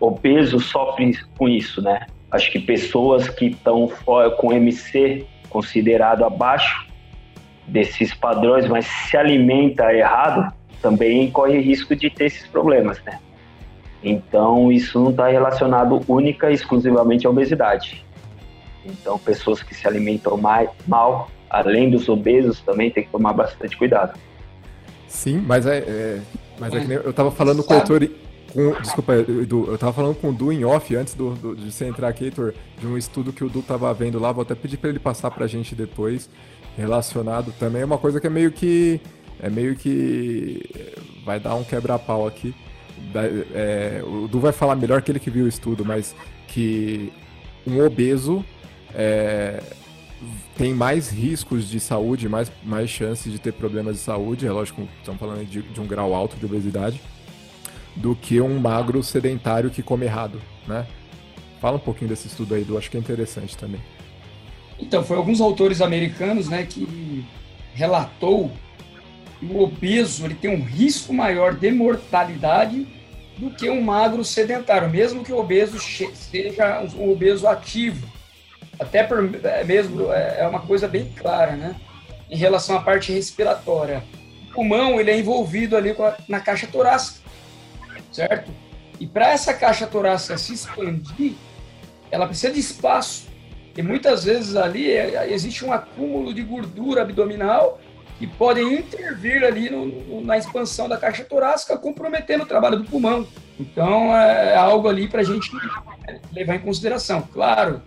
obeso 0.00 0.58
sofre 0.58 1.12
com 1.36 1.46
isso, 1.46 1.82
né? 1.82 2.06
Acho 2.30 2.50
que 2.50 2.58
pessoas 2.58 3.28
que 3.28 3.46
estão 3.46 3.92
com 4.38 4.52
MC 4.52 5.26
considerado 5.50 6.24
abaixo 6.24 6.88
desses 7.68 8.14
padrões, 8.14 8.66
mas 8.66 8.86
se 8.86 9.16
alimenta 9.16 9.92
errado, 9.92 10.50
também 10.80 11.30
corre 11.30 11.58
risco 11.60 11.94
de 11.94 12.08
ter 12.08 12.26
esses 12.26 12.46
problemas, 12.46 13.02
né? 13.04 13.20
Então, 14.02 14.72
isso 14.72 14.98
não 14.98 15.10
está 15.10 15.28
relacionado 15.28 16.00
única 16.08 16.50
e 16.50 16.54
exclusivamente 16.54 17.26
à 17.26 17.30
obesidade. 17.30 18.04
Então, 18.84 19.18
pessoas 19.18 19.62
que 19.62 19.74
se 19.74 19.86
alimentam 19.86 20.36
mais, 20.36 20.68
mal, 20.86 21.30
além 21.48 21.90
dos 21.90 22.08
obesos, 22.08 22.60
também 22.60 22.90
tem 22.90 23.04
que 23.04 23.10
tomar 23.10 23.32
bastante 23.32 23.76
cuidado. 23.76 24.18
Sim, 25.06 25.42
mas 25.46 25.66
é, 25.66 25.78
é 25.78 26.20
mas 26.58 26.72
é 26.74 26.84
que 26.84 26.92
eu 26.92 27.10
estava 27.10 27.30
falando 27.30 27.62
com 27.62 27.74
o 27.74 27.76
Heitor, 27.76 28.08
com, 28.52 28.80
desculpa, 28.80 29.14
Edu, 29.14 29.66
eu 29.66 29.74
estava 29.74 29.92
falando 29.92 30.14
com 30.16 30.30
o 30.30 30.32
Du 30.32 30.52
em 30.52 30.64
off 30.64 30.94
antes 30.94 31.14
do, 31.14 31.34
do, 31.34 31.56
de 31.56 31.70
você 31.70 31.86
entrar 31.86 32.08
aqui, 32.08 32.24
Heitor, 32.24 32.54
de 32.78 32.86
um 32.86 32.96
estudo 32.96 33.32
que 33.32 33.44
o 33.44 33.48
Du 33.48 33.60
estava 33.60 33.92
vendo 33.94 34.18
lá, 34.18 34.32
vou 34.32 34.42
até 34.42 34.54
pedir 34.54 34.76
para 34.76 34.90
ele 34.90 34.98
passar 34.98 35.30
para 35.30 35.44
a 35.44 35.48
gente 35.48 35.74
depois, 35.74 36.28
relacionado 36.76 37.52
também, 37.58 37.82
é 37.82 37.84
uma 37.84 37.98
coisa 37.98 38.20
que 38.20 38.26
é 38.26 38.30
meio 38.30 38.50
que, 38.50 39.00
é 39.40 39.48
meio 39.48 39.76
que 39.76 40.62
vai 41.24 41.38
dar 41.38 41.54
um 41.54 41.64
quebra-pau 41.64 42.26
aqui, 42.26 42.54
é, 43.54 44.02
o 44.04 44.28
Du 44.28 44.40
vai 44.40 44.52
falar 44.52 44.76
melhor 44.76 45.02
que 45.02 45.10
ele 45.10 45.20
que 45.20 45.30
viu 45.30 45.44
o 45.44 45.48
estudo, 45.48 45.84
mas 45.84 46.14
que 46.48 47.12
um 47.66 47.84
obeso 47.84 48.44
é, 48.94 49.62
tem 50.56 50.74
mais 50.74 51.10
riscos 51.10 51.68
de 51.68 51.80
saúde, 51.80 52.28
mais, 52.28 52.50
mais 52.62 52.90
chances 52.90 53.32
de 53.32 53.38
ter 53.38 53.52
problemas 53.52 53.96
de 53.96 54.02
saúde, 54.02 54.46
é 54.46 54.52
lógico, 54.52 54.86
estamos 54.98 55.18
falando 55.18 55.44
de, 55.44 55.62
de 55.62 55.80
um 55.80 55.86
grau 55.86 56.14
alto 56.14 56.36
de 56.36 56.44
obesidade, 56.44 57.00
do 57.96 58.14
que 58.14 58.40
um 58.40 58.58
magro 58.58 59.02
sedentário 59.02 59.70
que 59.70 59.82
come 59.82 60.06
errado, 60.06 60.40
né? 60.66 60.86
Fala 61.60 61.76
um 61.76 61.80
pouquinho 61.80 62.08
desse 62.08 62.26
estudo 62.26 62.54
aí, 62.54 62.64
do 62.64 62.76
acho 62.76 62.90
que 62.90 62.96
é 62.96 63.00
interessante 63.00 63.56
também. 63.56 63.80
Então, 64.78 65.04
foi 65.04 65.16
alguns 65.16 65.40
autores 65.40 65.80
americanos, 65.80 66.48
né, 66.48 66.66
que 66.68 67.24
relatou 67.72 68.50
o 69.42 69.62
obeso 69.62 70.24
ele 70.24 70.34
tem 70.34 70.50
um 70.50 70.62
risco 70.62 71.12
maior 71.12 71.54
de 71.54 71.70
mortalidade 71.70 72.86
do 73.36 73.50
que 73.50 73.68
um 73.68 73.80
magro 73.82 74.24
sedentário, 74.24 74.88
mesmo 74.88 75.24
que 75.24 75.32
o 75.32 75.38
obeso 75.38 75.78
seja 75.80 76.80
um 76.96 77.10
obeso 77.10 77.48
ativo. 77.48 78.06
Até 78.78 79.02
por, 79.02 79.18
é 79.44 79.64
mesmo 79.64 80.12
é, 80.12 80.40
é 80.40 80.46
uma 80.46 80.60
coisa 80.60 80.86
bem 80.86 81.12
clara, 81.16 81.52
né? 81.52 81.76
Em 82.30 82.36
relação 82.36 82.76
à 82.76 82.80
parte 82.80 83.12
respiratória, 83.12 84.02
o 84.48 84.54
pulmão 84.54 85.00
ele 85.00 85.10
é 85.10 85.18
envolvido 85.18 85.76
ali 85.76 85.90
a, 85.90 86.16
na 86.28 86.40
caixa 86.40 86.66
torácica, 86.66 87.20
certo? 88.12 88.50
E 89.00 89.06
para 89.06 89.30
essa 89.30 89.52
caixa 89.52 89.86
torácica 89.86 90.38
se 90.38 90.54
expandir, 90.54 91.34
ela 92.10 92.26
precisa 92.26 92.52
de 92.52 92.60
espaço. 92.60 93.26
E 93.76 93.82
muitas 93.82 94.24
vezes 94.24 94.54
ali 94.54 94.90
é, 94.90 95.32
existe 95.32 95.64
um 95.64 95.72
acúmulo 95.72 96.32
de 96.32 96.42
gordura 96.42 97.02
abdominal 97.02 97.80
que 98.22 98.26
podem 98.28 98.74
intervir 98.74 99.42
ali 99.42 99.68
no, 99.68 99.84
no, 99.84 100.20
na 100.20 100.38
expansão 100.38 100.88
da 100.88 100.96
caixa 100.96 101.24
torácica, 101.24 101.76
comprometendo 101.76 102.44
o 102.44 102.46
trabalho 102.46 102.76
do 102.76 102.84
pulmão. 102.84 103.26
Então, 103.58 104.16
é, 104.16 104.52
é 104.52 104.56
algo 104.56 104.88
ali 104.88 105.08
para 105.08 105.22
a 105.22 105.24
gente 105.24 105.50
levar 106.32 106.54
em 106.54 106.60
consideração. 106.60 107.22
Claro, 107.32 107.82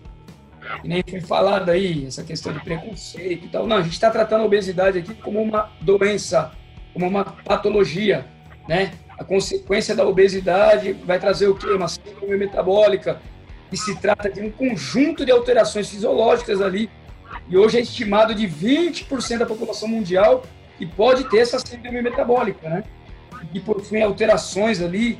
que 0.82 0.90
nem 0.90 1.02
foi 1.10 1.22
falado 1.22 1.70
aí, 1.70 2.06
essa 2.06 2.22
questão 2.22 2.52
de 2.52 2.60
preconceito 2.60 3.46
e 3.46 3.48
tal. 3.48 3.66
Não, 3.66 3.78
a 3.78 3.82
gente 3.82 3.94
está 3.94 4.12
tratando 4.12 4.42
a 4.42 4.46
obesidade 4.46 5.00
aqui 5.00 5.14
como 5.14 5.42
uma 5.42 5.72
doença, 5.80 6.52
como 6.92 7.08
uma 7.08 7.24
patologia, 7.24 8.26
né? 8.68 8.92
A 9.18 9.24
consequência 9.24 9.96
da 9.96 10.06
obesidade 10.06 10.92
vai 10.92 11.18
trazer 11.18 11.48
o 11.48 11.56
quê? 11.56 11.68
Uma 11.68 11.88
síndrome 11.88 12.36
metabólica, 12.36 13.22
e 13.72 13.78
se 13.78 13.96
trata 14.02 14.30
de 14.30 14.42
um 14.42 14.52
conjunto 14.52 15.26
de 15.26 15.32
alterações 15.32 15.90
fisiológicas 15.90 16.60
ali 16.60 16.90
e 17.48 17.58
hoje 17.58 17.78
é 17.78 17.82
estimado 17.82 18.34
de 18.34 18.48
20% 18.48 19.40
da 19.40 19.46
população 19.46 19.88
mundial 19.88 20.44
que 20.78 20.86
pode 20.86 21.30
ter 21.30 21.40
essa 21.40 21.60
síndrome 21.60 22.02
metabólica, 22.02 22.70
né? 22.70 22.84
E 23.54 23.60
por 23.60 23.82
fim, 23.82 24.02
alterações 24.02 24.82
ali 24.82 25.20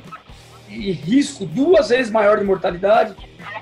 e 0.68 0.90
risco 0.90 1.46
duas 1.46 1.88
vezes 1.90 2.10
maior 2.10 2.38
de 2.38 2.44
mortalidade, 2.44 3.14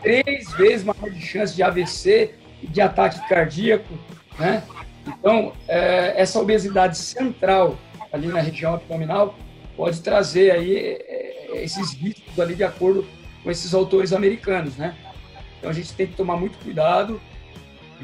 três 0.02 0.50
vezes 0.52 0.84
maior 0.84 1.10
de 1.10 1.20
chance 1.20 1.54
de 1.54 1.62
AVC 1.62 2.34
e 2.62 2.66
de 2.66 2.80
ataque 2.80 3.26
cardíaco, 3.28 3.92
né? 4.38 4.62
Então, 5.06 5.52
é, 5.68 6.20
essa 6.20 6.40
obesidade 6.40 6.96
central 6.96 7.78
ali 8.12 8.28
na 8.28 8.40
região 8.40 8.74
abdominal 8.74 9.36
pode 9.76 10.00
trazer 10.00 10.50
aí 10.52 10.76
é, 10.76 11.62
esses 11.62 11.92
riscos 11.92 12.38
ali 12.40 12.54
de 12.54 12.64
acordo 12.64 13.06
com 13.42 13.50
esses 13.50 13.74
autores 13.74 14.12
americanos, 14.12 14.76
né? 14.76 14.94
Então 15.58 15.70
a 15.70 15.74
gente 15.74 15.92
tem 15.94 16.06
que 16.06 16.14
tomar 16.14 16.36
muito 16.36 16.58
cuidado, 16.58 17.20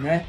né? 0.01 0.27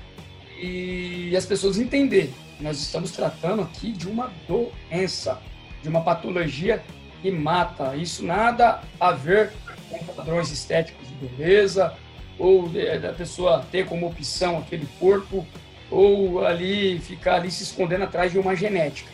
e 0.62 1.36
as 1.36 1.46
pessoas 1.46 1.80
entender. 1.80 2.32
Nós 2.60 2.80
estamos 2.80 3.12
tratando 3.12 3.64
aqui 3.64 3.92
de 3.92 4.08
uma 4.08 4.32
doença, 4.48 5.42
de 5.82 5.90
uma 5.90 6.02
patologia 6.02 6.84
que 7.22 7.32
mata. 7.32 7.96
Isso 7.96 8.24
nada 8.24 8.82
a 9.00 9.12
ver 9.12 9.52
com 9.90 9.98
padrões 10.14 10.52
estéticos 10.52 11.08
de 11.08 11.16
beleza, 11.16 11.94
ou 12.38 12.70
da 12.70 13.12
pessoa 13.14 13.66
ter 13.72 13.88
como 13.88 14.08
opção 14.08 14.60
aquele 14.60 14.88
corpo, 15.00 15.46
ou 15.90 16.46
ali 16.46 17.00
ficar 17.00 17.36
ali 17.36 17.52
se 17.52 17.64
escondendo 17.64 18.04
atrás 18.04 18.32
de 18.32 18.38
uma 18.38 18.56
genética, 18.56 19.12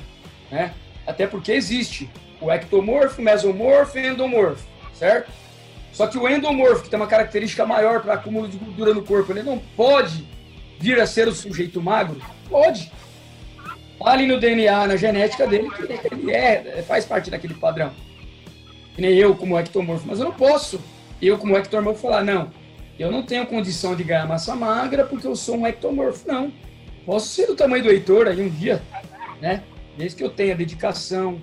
né? 0.51 0.73
Até 1.05 1.25
porque 1.25 1.53
existe 1.53 2.09
o 2.41 2.51
ectomorfo, 2.51 3.21
mesomorfo 3.21 3.97
e 3.97 4.07
endomorfo, 4.07 4.67
certo? 4.93 5.31
Só 5.93 6.05
que 6.05 6.17
o 6.17 6.29
endomorfo, 6.29 6.83
que 6.83 6.89
tem 6.89 6.99
uma 6.99 7.07
característica 7.07 7.65
maior 7.65 8.01
para 8.01 8.13
acúmulo 8.13 8.47
de 8.47 8.57
gordura 8.57 8.93
no 8.93 9.03
corpo, 9.03 9.31
ele 9.31 9.41
não 9.41 9.57
pode 9.75 10.27
vir 10.79 10.99
a 10.99 11.07
ser 11.07 11.27
o 11.27 11.33
sujeito 11.33 11.81
magro? 11.81 12.21
Pode. 12.49 12.91
Ali 14.03 14.27
no 14.27 14.39
DNA, 14.39 14.87
na 14.87 14.95
genética 14.95 15.47
dele, 15.47 15.69
que 15.71 16.13
ele 16.13 16.31
é, 16.31 16.83
faz 16.87 17.05
parte 17.05 17.31
daquele 17.31 17.55
padrão. 17.55 17.91
Que 18.95 19.01
nem 19.01 19.15
eu 19.15 19.35
como 19.35 19.57
ectomorfo. 19.57 20.07
Mas 20.07 20.19
eu 20.19 20.25
não 20.25 20.33
posso, 20.33 20.79
eu 21.21 21.37
como 21.37 21.57
ectomorfo, 21.57 22.01
falar, 22.01 22.23
não, 22.23 22.51
eu 22.99 23.11
não 23.11 23.23
tenho 23.23 23.45
condição 23.45 23.95
de 23.95 24.03
ganhar 24.03 24.27
massa 24.27 24.55
magra 24.55 25.05
porque 25.05 25.27
eu 25.27 25.35
sou 25.35 25.57
um 25.57 25.67
ectomorfo. 25.67 26.27
Não. 26.27 26.51
Posso 27.05 27.27
ser 27.27 27.47
do 27.47 27.55
tamanho 27.55 27.83
do 27.83 27.89
Heitor 27.89 28.27
aí 28.27 28.41
um 28.41 28.49
dia, 28.49 28.81
né? 29.41 29.63
Desde 29.97 30.17
que 30.17 30.23
eu 30.23 30.29
tenha 30.29 30.55
dedicação, 30.55 31.41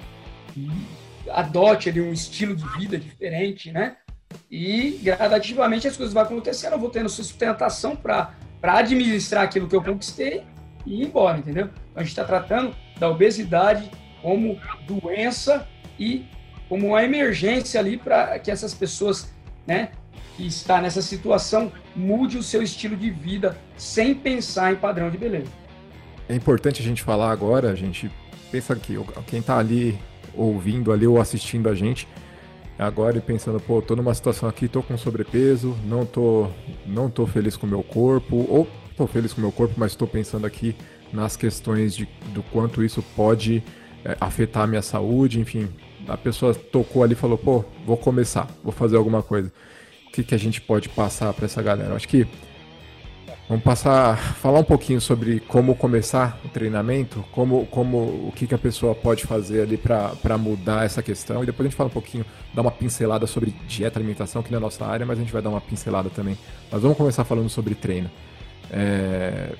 adote 1.30 1.88
ali 1.88 2.00
um 2.00 2.12
estilo 2.12 2.54
de 2.54 2.66
vida 2.78 2.98
diferente, 2.98 3.72
né? 3.72 3.96
E 4.50 5.00
gradativamente 5.02 5.88
as 5.88 5.96
coisas 5.96 6.12
vão 6.12 6.22
acontecendo, 6.22 6.74
eu 6.74 6.78
vou 6.78 6.90
tendo 6.90 7.08
sustentação 7.08 7.96
para 7.96 8.34
para 8.64 8.78
administrar 8.78 9.44
aquilo 9.44 9.68
que 9.68 9.76
eu 9.76 9.82
conquistei 9.82 10.42
e 10.86 11.02
ir 11.02 11.04
embora, 11.04 11.36
entendeu? 11.36 11.66
Então, 11.66 11.96
a 11.96 12.00
gente 12.00 12.08
está 12.08 12.24
tratando 12.24 12.74
da 12.98 13.10
obesidade 13.10 13.90
como 14.22 14.58
doença 14.88 15.68
e 15.98 16.24
como 16.66 16.86
uma 16.86 17.04
emergência 17.04 17.78
ali 17.78 17.98
para 17.98 18.38
que 18.38 18.50
essas 18.50 18.72
pessoas, 18.72 19.30
né, 19.66 19.90
que 20.34 20.46
está 20.46 20.80
nessa 20.80 21.02
situação, 21.02 21.70
mude 21.94 22.38
o 22.38 22.42
seu 22.42 22.62
estilo 22.62 22.96
de 22.96 23.10
vida 23.10 23.54
sem 23.76 24.14
pensar 24.14 24.72
em 24.72 24.76
padrão 24.76 25.10
de 25.10 25.18
beleza. 25.18 25.52
É 26.26 26.34
importante 26.34 26.80
a 26.80 26.84
gente 26.86 27.02
falar 27.02 27.32
agora, 27.32 27.70
a 27.70 27.74
gente 27.74 28.10
pensa 28.50 28.74
que 28.74 28.98
quem 29.26 29.40
está 29.40 29.58
ali 29.58 29.98
ouvindo 30.34 30.90
ali 30.90 31.06
ou 31.06 31.20
assistindo 31.20 31.68
a 31.68 31.74
gente, 31.74 32.08
agora 32.78 33.18
e 33.18 33.20
pensando, 33.20 33.60
pô, 33.60 33.80
tô 33.80 33.94
numa 33.94 34.14
situação 34.14 34.48
aqui, 34.48 34.68
tô 34.68 34.82
com 34.82 34.96
sobrepeso, 34.96 35.76
não 35.84 36.04
tô, 36.04 36.48
não 36.86 37.08
tô 37.08 37.26
feliz 37.26 37.56
com 37.56 37.66
o 37.66 37.70
meu 37.70 37.82
corpo, 37.82 38.46
ou 38.48 38.68
tô 38.96 39.06
feliz 39.06 39.32
com 39.32 39.40
o 39.40 39.42
meu 39.42 39.52
corpo, 39.52 39.74
mas 39.76 39.92
estou 39.92 40.08
pensando 40.08 40.46
aqui 40.46 40.74
nas 41.12 41.36
questões 41.36 41.94
de, 41.94 42.08
do 42.32 42.42
quanto 42.42 42.82
isso 42.82 43.02
pode 43.14 43.62
é, 44.04 44.16
afetar 44.20 44.64
a 44.64 44.66
minha 44.66 44.82
saúde, 44.82 45.40
enfim. 45.40 45.68
A 46.08 46.16
pessoa 46.16 46.54
tocou 46.54 47.02
ali 47.02 47.12
e 47.12 47.16
falou, 47.16 47.38
pô, 47.38 47.64
vou 47.86 47.96
começar, 47.96 48.48
vou 48.62 48.72
fazer 48.72 48.96
alguma 48.96 49.22
coisa. 49.22 49.52
O 50.08 50.10
que, 50.10 50.22
que 50.22 50.34
a 50.34 50.38
gente 50.38 50.60
pode 50.60 50.88
passar 50.88 51.32
para 51.32 51.46
essa 51.46 51.62
galera? 51.62 51.94
Acho 51.94 52.08
que 52.08 52.26
Vamos 53.46 53.62
passar, 53.62 54.16
falar 54.16 54.60
um 54.60 54.64
pouquinho 54.64 55.02
sobre 55.02 55.38
como 55.38 55.74
começar 55.74 56.40
o 56.46 56.48
treinamento, 56.48 57.22
como, 57.30 57.66
como 57.66 57.98
o 57.98 58.32
que, 58.34 58.46
que 58.46 58.54
a 58.54 58.58
pessoa 58.58 58.94
pode 58.94 59.26
fazer 59.26 59.60
ali 59.62 59.76
para 59.76 60.38
mudar 60.38 60.86
essa 60.86 61.02
questão 61.02 61.42
e 61.42 61.46
depois 61.46 61.66
a 61.66 61.68
gente 61.68 61.76
fala 61.76 61.90
um 61.90 61.92
pouquinho, 61.92 62.24
dar 62.54 62.62
uma 62.62 62.70
pincelada 62.70 63.26
sobre 63.26 63.54
dieta, 63.68 63.98
alimentação, 63.98 64.42
que 64.42 64.50
não 64.50 64.56
é 64.56 64.60
nossa 64.60 64.86
área, 64.86 65.04
mas 65.04 65.18
a 65.18 65.20
gente 65.20 65.32
vai 65.32 65.42
dar 65.42 65.50
uma 65.50 65.60
pincelada 65.60 66.08
também. 66.08 66.38
Mas 66.72 66.80
vamos 66.80 66.96
começar 66.96 67.22
falando 67.24 67.50
sobre 67.50 67.74
treino. 67.74 68.10
É... 68.70 69.54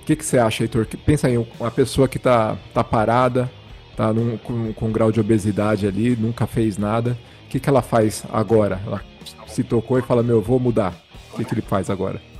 O 0.00 0.04
que, 0.04 0.16
que 0.16 0.24
você 0.24 0.38
acha, 0.38 0.64
Heitor? 0.64 0.84
Pensa 1.06 1.30
em 1.30 1.46
uma 1.60 1.70
pessoa 1.70 2.08
que 2.08 2.16
está 2.16 2.56
tá 2.74 2.82
parada, 2.82 3.48
está 3.92 4.12
com, 4.42 4.72
com 4.72 4.86
um 4.86 4.92
grau 4.92 5.12
de 5.12 5.20
obesidade 5.20 5.86
ali, 5.86 6.16
nunca 6.16 6.44
fez 6.44 6.76
nada. 6.76 7.16
O 7.46 7.48
que, 7.50 7.60
que 7.60 7.68
ela 7.68 7.82
faz 7.82 8.24
agora? 8.32 8.80
Ela 8.84 9.00
se 9.46 9.62
tocou 9.62 9.96
e 9.96 10.02
fala, 10.02 10.24
meu, 10.24 10.42
vou 10.42 10.58
mudar. 10.58 10.92
O 11.32 11.36
que, 11.36 11.44
que 11.44 11.54
ele 11.54 11.62
faz 11.62 11.88
agora? 11.88 12.31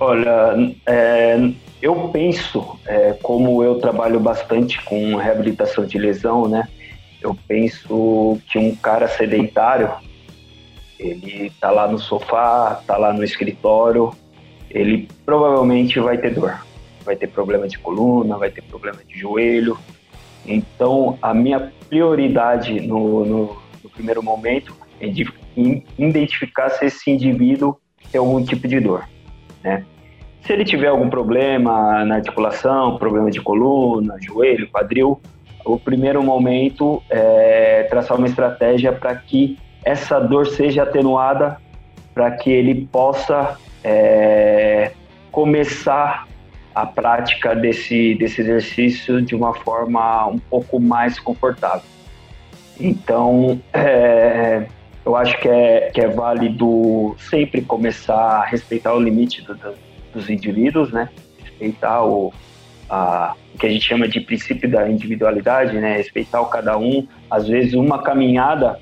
Olha, 0.00 0.74
é, 0.86 1.36
eu 1.82 2.08
penso, 2.10 2.78
é, 2.86 3.12
como 3.20 3.62
eu 3.64 3.80
trabalho 3.80 4.20
bastante 4.20 4.82
com 4.84 5.16
reabilitação 5.16 5.84
de 5.84 5.98
lesão, 5.98 6.46
né? 6.46 6.68
Eu 7.20 7.36
penso 7.48 8.38
que 8.48 8.58
um 8.58 8.76
cara 8.76 9.08
sedentário, 9.08 9.90
ele 10.98 11.50
tá 11.60 11.70
lá 11.70 11.88
no 11.88 11.98
sofá, 11.98 12.80
tá 12.86 12.96
lá 12.96 13.12
no 13.12 13.24
escritório, 13.24 14.12
ele 14.70 15.08
provavelmente 15.24 15.98
vai 15.98 16.16
ter 16.16 16.32
dor, 16.32 16.64
vai 17.04 17.16
ter 17.16 17.26
problema 17.26 17.66
de 17.66 17.78
coluna, 17.78 18.36
vai 18.36 18.50
ter 18.50 18.62
problema 18.62 18.98
de 19.04 19.18
joelho. 19.18 19.76
Então, 20.46 21.18
a 21.20 21.34
minha 21.34 21.72
prioridade 21.88 22.80
no, 22.80 23.24
no, 23.24 23.56
no 23.82 23.90
primeiro 23.90 24.22
momento 24.22 24.76
é 25.00 25.08
de 25.08 25.28
identificar 25.98 26.70
se 26.70 26.86
esse 26.86 27.10
indivíduo 27.10 27.76
tem 28.12 28.20
algum 28.20 28.44
tipo 28.44 28.66
de 28.68 28.78
dor, 28.78 29.04
né? 29.62 29.84
Se 30.42 30.52
ele 30.52 30.64
tiver 30.64 30.88
algum 30.88 31.10
problema 31.10 32.04
na 32.04 32.16
articulação, 32.16 32.96
problema 32.96 33.30
de 33.30 33.40
coluna, 33.40 34.16
joelho, 34.20 34.68
quadril, 34.70 35.20
o 35.64 35.78
primeiro 35.78 36.22
momento 36.22 37.02
é 37.10 37.82
traçar 37.90 38.16
uma 38.16 38.26
estratégia 38.26 38.92
para 38.92 39.14
que 39.14 39.58
essa 39.84 40.18
dor 40.18 40.46
seja 40.46 40.84
atenuada, 40.84 41.58
para 42.14 42.30
que 42.30 42.50
ele 42.50 42.86
possa 42.90 43.58
é, 43.84 44.92
começar 45.30 46.26
a 46.74 46.86
prática 46.86 47.54
desse, 47.54 48.14
desse 48.14 48.40
exercício 48.40 49.20
de 49.20 49.34
uma 49.34 49.52
forma 49.52 50.26
um 50.26 50.38
pouco 50.38 50.78
mais 50.80 51.18
confortável. 51.18 51.82
Então, 52.80 53.60
é, 53.72 54.66
eu 55.08 55.16
acho 55.16 55.40
que 55.40 55.48
é, 55.48 55.90
que 55.90 56.02
é 56.02 56.06
válido 56.06 57.16
sempre 57.18 57.62
começar 57.62 58.14
a 58.14 58.44
respeitar 58.44 58.92
o 58.92 59.00
limite 59.00 59.40
do, 59.40 59.54
do, 59.54 59.74
dos 60.12 60.28
indivíduos, 60.28 60.92
né? 60.92 61.08
Respeitar 61.42 62.04
o, 62.04 62.30
a, 62.90 63.34
o 63.54 63.58
que 63.58 63.64
a 63.64 63.70
gente 63.70 63.88
chama 63.88 64.06
de 64.06 64.20
princípio 64.20 64.70
da 64.70 64.86
individualidade, 64.86 65.80
né? 65.80 65.96
Respeitar 65.96 66.42
o 66.42 66.46
cada 66.46 66.76
um. 66.76 67.08
Às 67.30 67.48
vezes, 67.48 67.72
uma 67.72 68.02
caminhada 68.02 68.78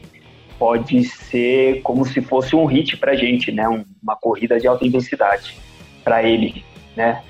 pode 0.58 1.04
ser 1.04 1.80
como 1.82 2.04
se 2.04 2.20
fosse 2.20 2.56
um 2.56 2.64
hit 2.64 2.96
para 2.96 3.12
a 3.12 3.16
gente, 3.16 3.52
né? 3.52 3.68
uma 4.02 4.16
corrida 4.16 4.58
de 4.58 4.66
alta 4.66 4.84
intensidade 4.84 5.56
para 6.02 6.24
ele, 6.24 6.64
né? 6.96 7.22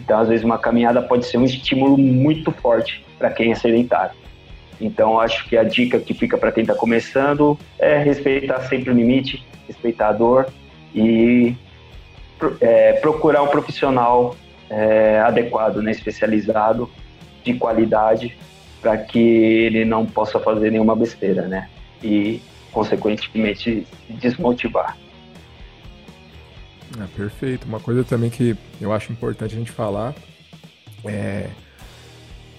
Então, 0.00 0.20
às 0.20 0.28
vezes, 0.28 0.42
uma 0.42 0.56
caminhada 0.56 1.02
pode 1.02 1.26
ser 1.26 1.36
um 1.36 1.44
estímulo 1.44 1.98
muito 1.98 2.50
forte 2.50 3.04
para 3.18 3.28
quem 3.28 3.52
é 3.52 3.54
sedentário. 3.54 4.16
Então, 4.80 5.18
acho 5.18 5.48
que 5.48 5.56
a 5.56 5.64
dica 5.64 5.98
que 5.98 6.14
fica 6.14 6.38
para 6.38 6.52
quem 6.52 6.62
está 6.62 6.74
começando 6.74 7.58
é 7.78 7.98
respeitar 7.98 8.60
sempre 8.62 8.90
o 8.90 8.94
limite, 8.94 9.44
respeitar 9.66 10.08
a 10.08 10.12
dor 10.12 10.46
e 10.94 11.54
é, 12.60 12.92
procurar 12.94 13.42
um 13.42 13.48
profissional 13.48 14.36
é, 14.70 15.20
adequado, 15.20 15.82
né, 15.82 15.90
especializado, 15.90 16.88
de 17.42 17.54
qualidade, 17.54 18.36
para 18.80 18.96
que 18.96 19.18
ele 19.18 19.84
não 19.84 20.06
possa 20.06 20.38
fazer 20.38 20.70
nenhuma 20.70 20.94
besteira, 20.94 21.42
né? 21.48 21.68
E, 22.02 22.40
consequentemente, 22.72 23.86
se 24.06 24.12
desmotivar. 24.12 24.96
É, 27.00 27.06
perfeito. 27.16 27.66
Uma 27.66 27.80
coisa 27.80 28.04
também 28.04 28.30
que 28.30 28.56
eu 28.80 28.92
acho 28.92 29.10
importante 29.12 29.54
a 29.54 29.58
gente 29.58 29.72
falar 29.72 30.14
é 31.04 31.48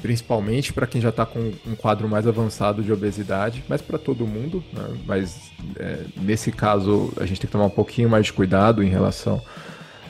principalmente 0.01 0.71
para 0.71 0.87
quem 0.87 1.01
já 1.01 1.09
está 1.09 1.25
com 1.25 1.51
um 1.67 1.75
quadro 1.75 2.07
mais 2.07 2.25
avançado 2.25 2.81
de 2.81 2.91
obesidade, 2.91 3.63
mas 3.67 3.81
para 3.81 3.97
todo 3.97 4.25
mundo, 4.25 4.63
né? 4.71 4.97
mas 5.05 5.51
é, 5.77 6.05
nesse 6.17 6.51
caso 6.51 7.11
a 7.17 7.25
gente 7.25 7.41
tem 7.41 7.47
que 7.47 7.51
tomar 7.51 7.65
um 7.65 7.69
pouquinho 7.69 8.09
mais 8.09 8.27
de 8.27 8.33
cuidado 8.33 8.81
em 8.81 8.89
relação 8.89 9.41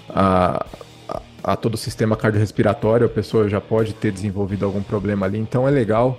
a, 0.08 0.66
a, 1.08 1.22
a, 1.44 1.56
todo 1.56 1.74
o 1.74 1.78
sistema 1.78 2.16
cardiorrespiratório, 2.16 3.08
a 3.08 3.10
pessoa 3.10 3.50
já 3.50 3.60
pode 3.60 3.94
ter 3.94 4.12
desenvolvido 4.12 4.66
algum 4.66 4.84
problema 4.84 5.26
ali, 5.26 5.40
então 5.40 5.68
é 5.68 5.72
legal, 5.72 6.18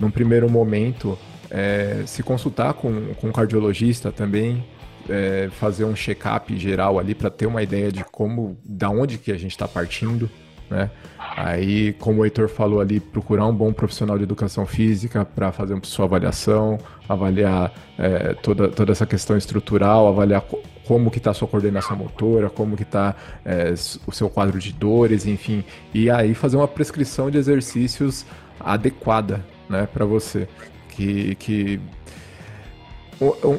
num 0.00 0.10
primeiro 0.10 0.50
momento, 0.50 1.16
é, 1.48 2.02
se 2.06 2.22
consultar 2.22 2.74
com, 2.74 3.14
com 3.14 3.28
um 3.28 3.32
cardiologista 3.32 4.10
também, 4.10 4.64
é, 5.08 5.48
fazer 5.52 5.84
um 5.84 5.94
check-up 5.94 6.56
geral 6.56 6.98
ali 6.98 7.14
para 7.14 7.30
ter 7.30 7.46
uma 7.46 7.62
ideia 7.62 7.90
de 7.90 8.04
como, 8.04 8.56
da 8.64 8.88
onde 8.88 9.18
que 9.18 9.30
a 9.30 9.36
gente 9.36 9.50
está 9.52 9.66
partindo, 9.66 10.30
né? 10.70 10.90
Aí, 11.36 11.94
como 11.94 12.20
o 12.20 12.24
Heitor 12.24 12.48
falou 12.48 12.80
ali, 12.80 13.00
procurar 13.00 13.46
um 13.46 13.54
bom 13.54 13.72
profissional 13.72 14.18
de 14.18 14.24
educação 14.24 14.66
física 14.66 15.24
para 15.24 15.50
fazer 15.50 15.72
uma 15.72 15.84
sua 15.84 16.04
avaliação, 16.04 16.78
avaliar 17.08 17.72
é, 17.98 18.34
toda, 18.34 18.68
toda 18.68 18.92
essa 18.92 19.06
questão 19.06 19.36
estrutural, 19.36 20.06
avaliar 20.08 20.42
co 20.42 20.60
como 20.86 21.12
que 21.12 21.18
está 21.18 21.30
a 21.30 21.34
sua 21.34 21.46
coordenação 21.46 21.96
motora, 21.96 22.50
como 22.50 22.76
que 22.76 22.82
está 22.82 23.14
é, 23.44 23.72
o 24.06 24.12
seu 24.12 24.28
quadro 24.28 24.58
de 24.58 24.72
dores, 24.72 25.26
enfim. 25.26 25.64
E 25.94 26.10
aí 26.10 26.34
fazer 26.34 26.56
uma 26.56 26.66
prescrição 26.68 27.30
de 27.30 27.38
exercícios 27.38 28.26
adequada 28.58 29.44
né, 29.70 29.88
para 29.90 30.04
você. 30.04 30.48
Que, 30.88 31.34
que 31.36 31.80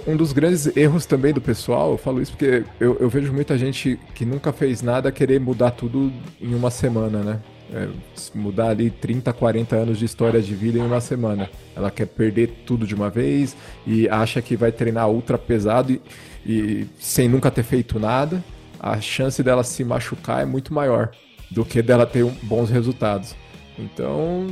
um 0.05 0.15
dos 0.17 0.33
grandes 0.33 0.75
erros 0.75 1.05
também 1.05 1.33
do 1.33 1.39
pessoal, 1.39 1.91
eu 1.91 1.97
falo 1.97 2.21
isso 2.21 2.33
porque 2.33 2.65
eu, 2.79 2.97
eu, 2.99 3.09
vejo 3.09 3.31
muita 3.31 3.57
gente 3.57 3.97
que 4.13 4.25
nunca 4.25 4.51
fez 4.51 4.81
nada 4.81 5.11
querer 5.11 5.39
mudar 5.39 5.71
tudo 5.71 6.11
em 6.41 6.53
uma 6.53 6.69
semana, 6.69 7.19
né? 7.19 7.39
É, 7.71 7.87
mudar 8.35 8.69
ali 8.69 8.89
30, 8.89 9.31
40 9.33 9.75
anos 9.75 9.97
de 9.97 10.05
história 10.05 10.41
de 10.41 10.53
vida 10.53 10.77
em 10.77 10.81
uma 10.81 11.01
semana. 11.01 11.49
Ela 11.75 11.89
quer 11.89 12.05
perder 12.05 12.63
tudo 12.65 12.85
de 12.85 12.93
uma 12.93 13.09
vez 13.09 13.55
e 13.87 14.07
acha 14.09 14.41
que 14.41 14.55
vai 14.55 14.71
treinar 14.71 15.09
ultra 15.09 15.37
pesado 15.37 15.91
e, 15.91 16.01
e 16.45 16.87
sem 16.99 17.27
nunca 17.27 17.49
ter 17.49 17.63
feito 17.63 17.99
nada, 17.99 18.43
a 18.79 18.99
chance 18.99 19.41
dela 19.41 19.63
se 19.63 19.83
machucar 19.83 20.41
é 20.41 20.45
muito 20.45 20.73
maior 20.73 21.11
do 21.49 21.63
que 21.63 21.81
dela 21.81 22.05
ter 22.05 22.25
bons 22.43 22.69
resultados. 22.69 23.35
Então 23.79 24.47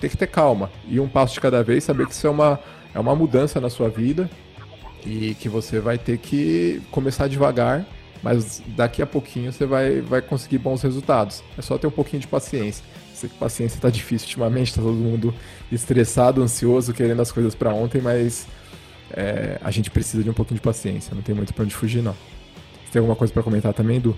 tem 0.00 0.10
que 0.10 0.16
ter 0.16 0.26
calma 0.26 0.70
e 0.88 0.98
um 0.98 1.08
passo 1.08 1.34
de 1.34 1.40
cada 1.40 1.62
vez, 1.62 1.84
saber 1.84 2.06
que 2.06 2.12
isso 2.12 2.26
é 2.26 2.30
uma, 2.30 2.58
é 2.94 2.98
uma 2.98 3.14
mudança 3.14 3.60
na 3.60 3.70
sua 3.70 3.88
vida 3.88 4.28
e 5.04 5.34
que 5.34 5.48
você 5.48 5.78
vai 5.78 5.96
ter 5.96 6.18
que 6.18 6.82
começar 6.90 7.28
devagar, 7.28 7.86
mas 8.26 8.60
daqui 8.66 9.00
a 9.00 9.06
pouquinho 9.06 9.52
você 9.52 9.64
vai, 9.64 10.00
vai 10.00 10.20
conseguir 10.20 10.58
bons 10.58 10.82
resultados. 10.82 11.44
É 11.56 11.62
só 11.62 11.78
ter 11.78 11.86
um 11.86 11.92
pouquinho 11.92 12.20
de 12.20 12.26
paciência. 12.26 12.84
Sei 13.14 13.28
que 13.28 13.36
paciência 13.36 13.76
está 13.76 13.88
difícil 13.88 14.26
ultimamente, 14.26 14.70
está 14.70 14.82
todo 14.82 14.96
mundo 14.96 15.32
estressado, 15.70 16.42
ansioso, 16.42 16.92
querendo 16.92 17.22
as 17.22 17.30
coisas 17.30 17.54
para 17.54 17.72
ontem, 17.72 18.00
mas 18.00 18.48
é, 19.12 19.60
a 19.62 19.70
gente 19.70 19.92
precisa 19.92 20.24
de 20.24 20.28
um 20.28 20.32
pouquinho 20.32 20.56
de 20.56 20.60
paciência, 20.60 21.14
não 21.14 21.22
tem 21.22 21.36
muito 21.36 21.54
para 21.54 21.62
onde 21.62 21.72
fugir 21.72 22.02
não. 22.02 22.16
Você 22.84 22.94
tem 22.94 22.98
alguma 22.98 23.14
coisa 23.14 23.32
para 23.32 23.44
comentar 23.44 23.72
também, 23.72 24.00
Du? 24.00 24.16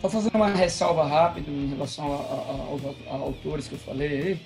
Só 0.00 0.08
fazendo 0.08 0.34
uma 0.36 0.48
ressalva 0.48 1.06
rápida 1.06 1.50
em 1.50 1.68
relação 1.68 2.10
a, 2.10 2.16
a, 2.16 3.10
a, 3.10 3.14
a 3.14 3.18
autores 3.18 3.68
que 3.68 3.74
eu 3.74 3.78
falei 3.80 4.08
aí. 4.08 4.40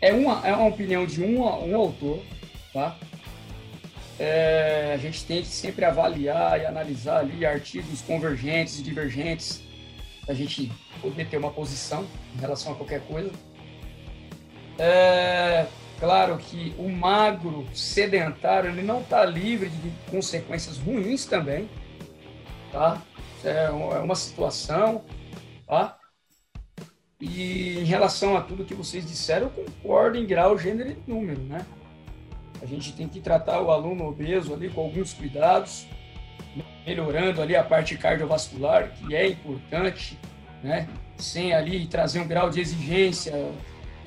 É 0.00 0.12
uma, 0.12 0.44
é 0.44 0.52
uma 0.52 0.66
opinião 0.66 1.06
de 1.06 1.22
um, 1.22 1.42
um 1.42 1.76
autor, 1.76 2.18
tá? 2.72 2.96
É, 4.18 4.92
a 4.94 4.96
gente 4.96 5.24
tem 5.24 5.42
que 5.42 5.48
sempre 5.48 5.84
avaliar 5.84 6.60
e 6.60 6.66
analisar 6.66 7.20
ali 7.20 7.46
artigos 7.46 8.02
convergentes 8.02 8.78
e 8.78 8.82
divergentes, 8.82 9.62
a 10.28 10.34
gente 10.34 10.72
poder 11.00 11.28
ter 11.28 11.36
uma 11.36 11.50
posição 11.50 12.04
em 12.36 12.40
relação 12.40 12.72
a 12.72 12.74
qualquer 12.74 13.00
coisa. 13.02 13.30
É, 14.76 15.66
claro 16.00 16.36
que 16.38 16.74
o 16.78 16.88
magro 16.88 17.66
sedentário 17.72 18.70
ele 18.70 18.82
não 18.82 19.00
está 19.00 19.24
livre 19.24 19.68
de 19.68 19.92
consequências 20.10 20.78
ruins 20.78 21.24
também, 21.24 21.68
tá? 22.72 23.00
É, 23.44 23.66
é 23.66 23.70
uma 23.70 24.16
situação, 24.16 25.04
tá? 25.66 25.96
E 27.20 27.78
em 27.78 27.84
relação 27.84 28.36
a 28.36 28.42
tudo 28.42 28.64
que 28.64 28.74
vocês 28.74 29.06
disseram, 29.06 29.46
eu 29.56 29.64
concordo 29.64 30.18
em 30.18 30.26
grau, 30.26 30.58
gênero 30.58 30.90
e 30.90 31.10
número, 31.10 31.40
né? 31.40 31.64
A 32.62 32.66
gente 32.66 32.92
tem 32.92 33.08
que 33.08 33.20
tratar 33.20 33.60
o 33.60 33.70
aluno 33.70 34.06
obeso 34.06 34.52
ali 34.52 34.68
com 34.68 34.80
alguns 34.80 35.12
cuidados, 35.12 35.86
melhorando 36.86 37.40
ali 37.40 37.54
a 37.54 37.62
parte 37.62 37.96
cardiovascular, 37.96 38.90
que 38.92 39.14
é 39.14 39.28
importante, 39.28 40.18
né? 40.62 40.88
Sem 41.16 41.52
ali 41.52 41.86
trazer 41.86 42.20
um 42.20 42.26
grau 42.26 42.50
de 42.50 42.60
exigência 42.60 43.32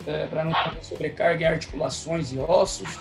é, 0.05 0.25
para 0.27 0.43
não 0.43 0.51
ter 0.51 0.83
sobrecarga 0.83 1.45
em 1.45 1.47
articulações 1.47 2.31
e 2.33 2.39
ossos. 2.39 2.99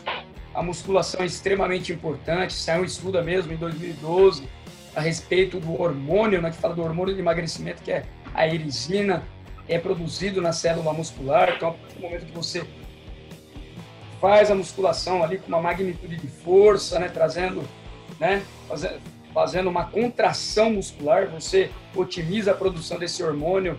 A 0.54 0.62
musculação 0.62 1.22
é 1.22 1.26
extremamente 1.26 1.92
importante. 1.92 2.52
Saiu 2.52 2.82
um 2.82 2.84
estudo 2.84 3.22
mesmo 3.22 3.52
em 3.52 3.56
2012 3.56 4.48
a 4.94 5.00
respeito 5.00 5.60
do 5.60 5.80
hormônio, 5.80 6.42
né, 6.42 6.50
que 6.50 6.56
fala 6.56 6.74
do 6.74 6.82
hormônio 6.82 7.14
de 7.14 7.20
emagrecimento, 7.20 7.82
que 7.82 7.92
é 7.92 8.04
a 8.34 8.46
erisina, 8.46 9.22
é 9.68 9.78
produzido 9.78 10.42
na 10.42 10.52
célula 10.52 10.92
muscular. 10.92 11.54
Então, 11.56 11.70
a 11.70 11.72
partir 11.72 11.94
do 11.94 12.02
momento 12.02 12.26
que 12.26 12.32
você 12.32 12.64
faz 14.20 14.50
a 14.50 14.54
musculação 14.54 15.22
ali 15.22 15.38
com 15.38 15.48
uma 15.48 15.60
magnitude 15.60 16.16
de 16.16 16.26
força, 16.26 16.98
né, 16.98 17.08
trazendo, 17.08 17.62
né, 18.18 18.42
fazendo, 19.32 19.70
uma 19.70 19.84
contração 19.84 20.72
muscular, 20.72 21.28
você 21.28 21.70
otimiza 21.94 22.50
a 22.50 22.54
produção 22.54 22.98
desse 22.98 23.22
hormônio 23.22 23.78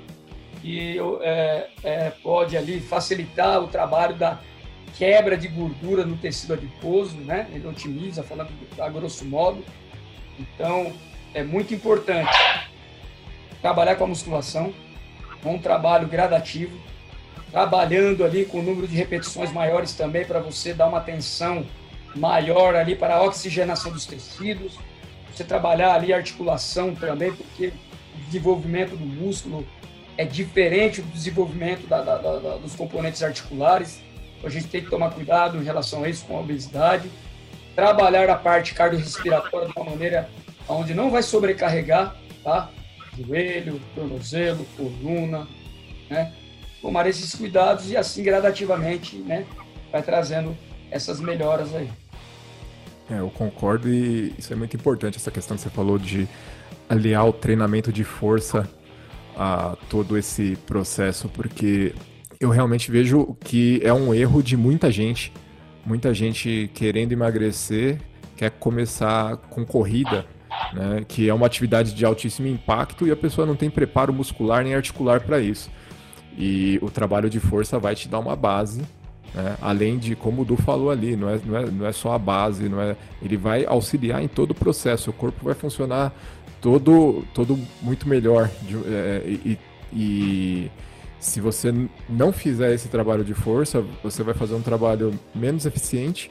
que 0.61 0.97
é, 1.21 1.69
é, 1.83 2.09
pode 2.23 2.55
ali 2.55 2.79
facilitar 2.79 3.61
o 3.61 3.67
trabalho 3.67 4.15
da 4.15 4.39
quebra 4.97 5.35
de 5.35 5.47
gordura 5.47 6.05
no 6.05 6.17
tecido 6.17 6.53
adiposo, 6.53 7.17
né? 7.17 7.47
Ele 7.51 7.67
otimiza, 7.67 8.21
falando 8.21 8.51
a 8.79 8.89
grosso 8.89 9.25
modo. 9.25 9.63
Então, 10.39 10.93
é 11.33 11.43
muito 11.43 11.73
importante 11.73 12.29
trabalhar 13.61 13.95
com 13.95 14.03
a 14.03 14.07
musculação, 14.07 14.73
com 15.41 15.55
um 15.55 15.59
trabalho 15.59 16.07
gradativo, 16.07 16.77
trabalhando 17.51 18.23
ali 18.23 18.45
com 18.45 18.59
o 18.59 18.63
número 18.63 18.87
de 18.87 18.95
repetições 18.95 19.51
maiores 19.51 19.93
também 19.93 20.25
para 20.25 20.39
você 20.39 20.73
dar 20.73 20.87
uma 20.87 20.99
atenção 20.99 21.65
maior 22.15 22.75
ali 22.75 22.95
para 22.95 23.15
a 23.15 23.23
oxigenação 23.23 23.91
dos 23.91 24.05
tecidos, 24.05 24.77
você 25.31 25.43
trabalhar 25.43 25.93
ali 25.93 26.13
a 26.13 26.17
articulação 26.17 26.95
também, 26.95 27.31
porque 27.33 27.67
o 27.67 28.25
desenvolvimento 28.25 28.95
do 28.95 29.05
músculo 29.05 29.65
é 30.17 30.25
diferente 30.25 31.01
do 31.01 31.09
desenvolvimento 31.09 31.87
da, 31.87 32.01
da, 32.01 32.17
da, 32.17 32.57
dos 32.57 32.75
componentes 32.75 33.23
articulares. 33.23 34.01
Então, 34.37 34.49
a 34.49 34.51
gente 34.51 34.67
tem 34.67 34.83
que 34.83 34.89
tomar 34.89 35.11
cuidado 35.11 35.57
em 35.57 35.63
relação 35.63 36.03
a 36.03 36.09
isso 36.09 36.25
com 36.25 36.37
a 36.37 36.41
obesidade. 36.41 37.09
Trabalhar 37.75 38.29
a 38.29 38.35
parte 38.35 38.73
cardiorrespiratória 38.73 39.67
de 39.67 39.73
uma 39.75 39.89
maneira 39.89 40.29
onde 40.67 40.93
não 40.93 41.09
vai 41.09 41.23
sobrecarregar, 41.23 42.15
tá? 42.43 42.69
Joelho, 43.17 43.81
tornozelo, 43.95 44.65
coluna, 44.77 45.47
né? 46.09 46.33
Tomar 46.81 47.07
esses 47.07 47.35
cuidados 47.35 47.89
e 47.91 47.97
assim 47.97 48.23
gradativamente, 48.23 49.17
né? 49.17 49.45
Vai 49.91 50.01
trazendo 50.01 50.57
essas 50.89 51.19
melhoras 51.19 51.73
aí. 51.75 51.89
É, 53.09 53.19
eu 53.19 53.29
concordo 53.29 53.89
e 53.89 54.33
isso 54.37 54.53
é 54.53 54.55
muito 54.55 54.75
importante, 54.75 55.17
essa 55.17 55.31
questão 55.31 55.57
que 55.57 55.63
você 55.63 55.69
falou 55.69 55.97
de 55.97 56.27
aliar 56.87 57.27
o 57.27 57.33
treinamento 57.33 57.91
de 57.91 58.03
força 58.03 58.67
a 59.35 59.75
todo 59.89 60.17
esse 60.17 60.57
processo, 60.65 61.27
porque 61.29 61.93
eu 62.39 62.49
realmente 62.49 62.89
vejo 62.89 63.35
que 63.39 63.81
é 63.83 63.93
um 63.93 64.13
erro 64.13 64.41
de 64.41 64.55
muita 64.55 64.91
gente, 64.91 65.31
muita 65.85 66.13
gente 66.13 66.69
querendo 66.73 67.11
emagrecer, 67.11 67.99
quer 68.35 68.49
começar 68.51 69.37
com 69.37 69.65
corrida, 69.65 70.25
né, 70.73 71.03
que 71.07 71.29
é 71.29 71.33
uma 71.33 71.45
atividade 71.45 71.93
de 71.93 72.05
altíssimo 72.05 72.47
impacto 72.47 73.07
e 73.07 73.11
a 73.11 73.15
pessoa 73.15 73.45
não 73.45 73.55
tem 73.55 73.69
preparo 73.69 74.13
muscular 74.13 74.63
nem 74.63 74.73
articular 74.73 75.21
para 75.21 75.39
isso. 75.39 75.69
E 76.37 76.79
o 76.81 76.89
trabalho 76.89 77.29
de 77.29 77.39
força 77.39 77.77
vai 77.77 77.95
te 77.95 78.07
dar 78.07 78.19
uma 78.19 78.35
base 78.35 78.81
né? 79.33 79.57
Além 79.61 79.97
de, 79.97 80.15
como 80.15 80.41
o 80.41 80.45
Du 80.45 80.57
falou 80.57 80.91
ali, 80.91 81.15
não 81.15 81.29
é, 81.29 81.39
não, 81.43 81.57
é, 81.57 81.65
não 81.65 81.85
é 81.85 81.91
só 81.91 82.13
a 82.13 82.19
base, 82.19 82.67
não 82.67 82.81
é, 82.81 82.95
ele 83.21 83.37
vai 83.37 83.65
auxiliar 83.65 84.21
em 84.21 84.27
todo 84.27 84.51
o 84.51 84.55
processo, 84.55 85.09
o 85.09 85.13
corpo 85.13 85.45
vai 85.45 85.53
funcionar 85.53 86.13
todo, 86.59 87.25
todo 87.33 87.57
muito 87.81 88.07
melhor. 88.07 88.49
De, 88.63 88.75
é, 88.87 89.23
e, 89.25 89.59
e 89.93 90.71
se 91.19 91.39
você 91.39 91.73
não 92.09 92.33
fizer 92.33 92.73
esse 92.73 92.89
trabalho 92.89 93.23
de 93.23 93.33
força, 93.33 93.83
você 94.03 94.21
vai 94.21 94.33
fazer 94.33 94.53
um 94.53 94.61
trabalho 94.61 95.13
menos 95.33 95.65
eficiente 95.65 96.29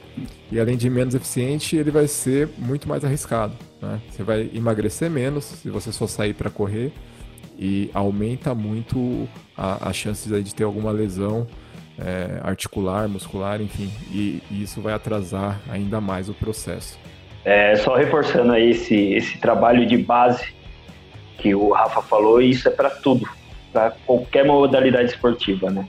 e 0.51 0.59
além 0.59 0.77
de 0.77 0.89
menos 0.89 1.15
eficiente, 1.15 1.75
ele 1.75 1.91
vai 1.91 2.07
ser 2.07 2.49
muito 2.57 2.87
mais 2.87 3.03
arriscado. 3.03 3.55
Né? 3.81 3.99
Você 4.11 4.21
vai 4.21 4.51
emagrecer 4.53 5.09
menos 5.09 5.45
se 5.45 5.69
você 5.69 5.91
só 5.91 6.05
sair 6.05 6.33
para 6.33 6.49
correr 6.49 6.91
e 7.61 7.91
aumenta 7.93 8.55
muito 8.55 9.29
as 9.55 9.95
chances 9.95 10.33
aí 10.33 10.41
de 10.41 10.55
ter 10.55 10.63
alguma 10.63 10.91
lesão 10.91 11.45
é, 11.99 12.39
articular, 12.41 13.07
muscular, 13.07 13.61
enfim, 13.61 13.91
e, 14.11 14.41
e, 14.49 14.63
isso 14.63 14.81
vai 14.81 14.93
atrasar 14.93 15.61
ainda 15.69 16.01
mais 16.01 16.27
o 16.27 16.33
processo. 16.33 16.97
É, 17.45 17.75
só 17.75 17.95
reforçando 17.95 18.53
aí 18.53 18.71
esse, 18.71 18.95
esse 19.13 19.37
trabalho 19.37 19.85
de 19.85 19.97
base 19.97 20.55
que 21.37 21.53
o 21.53 21.71
Rafa 21.71 22.01
falou, 22.01 22.41
isso 22.41 22.67
é 22.67 22.71
para 22.71 22.89
tudo, 22.89 23.29
para 23.71 23.91
qualquer 24.07 24.43
modalidade 24.43 25.11
esportiva, 25.11 25.69
né? 25.69 25.87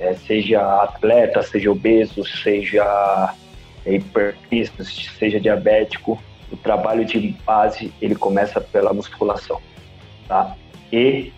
É, 0.00 0.14
seja 0.14 0.60
atleta, 0.82 1.40
seja 1.42 1.70
obeso, 1.70 2.24
seja 2.24 3.32
hipertenso, 3.86 4.84
seja 4.84 5.38
diabético, 5.38 6.20
o 6.50 6.56
trabalho 6.56 7.04
de 7.04 7.36
base 7.46 7.92
ele 8.02 8.16
começa 8.16 8.60
pela 8.60 8.92
musculação, 8.92 9.60
tá? 10.26 10.56
E 10.94 11.32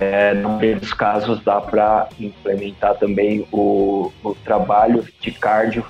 é, 0.00 0.32
no 0.32 0.48
maioria 0.48 0.76
dos 0.76 0.94
casos 0.94 1.44
dá 1.44 1.60
para 1.60 2.08
implementar 2.18 2.96
também 2.96 3.46
o, 3.52 4.10
o 4.24 4.34
trabalho 4.36 5.06
de 5.20 5.30
cardio 5.32 5.84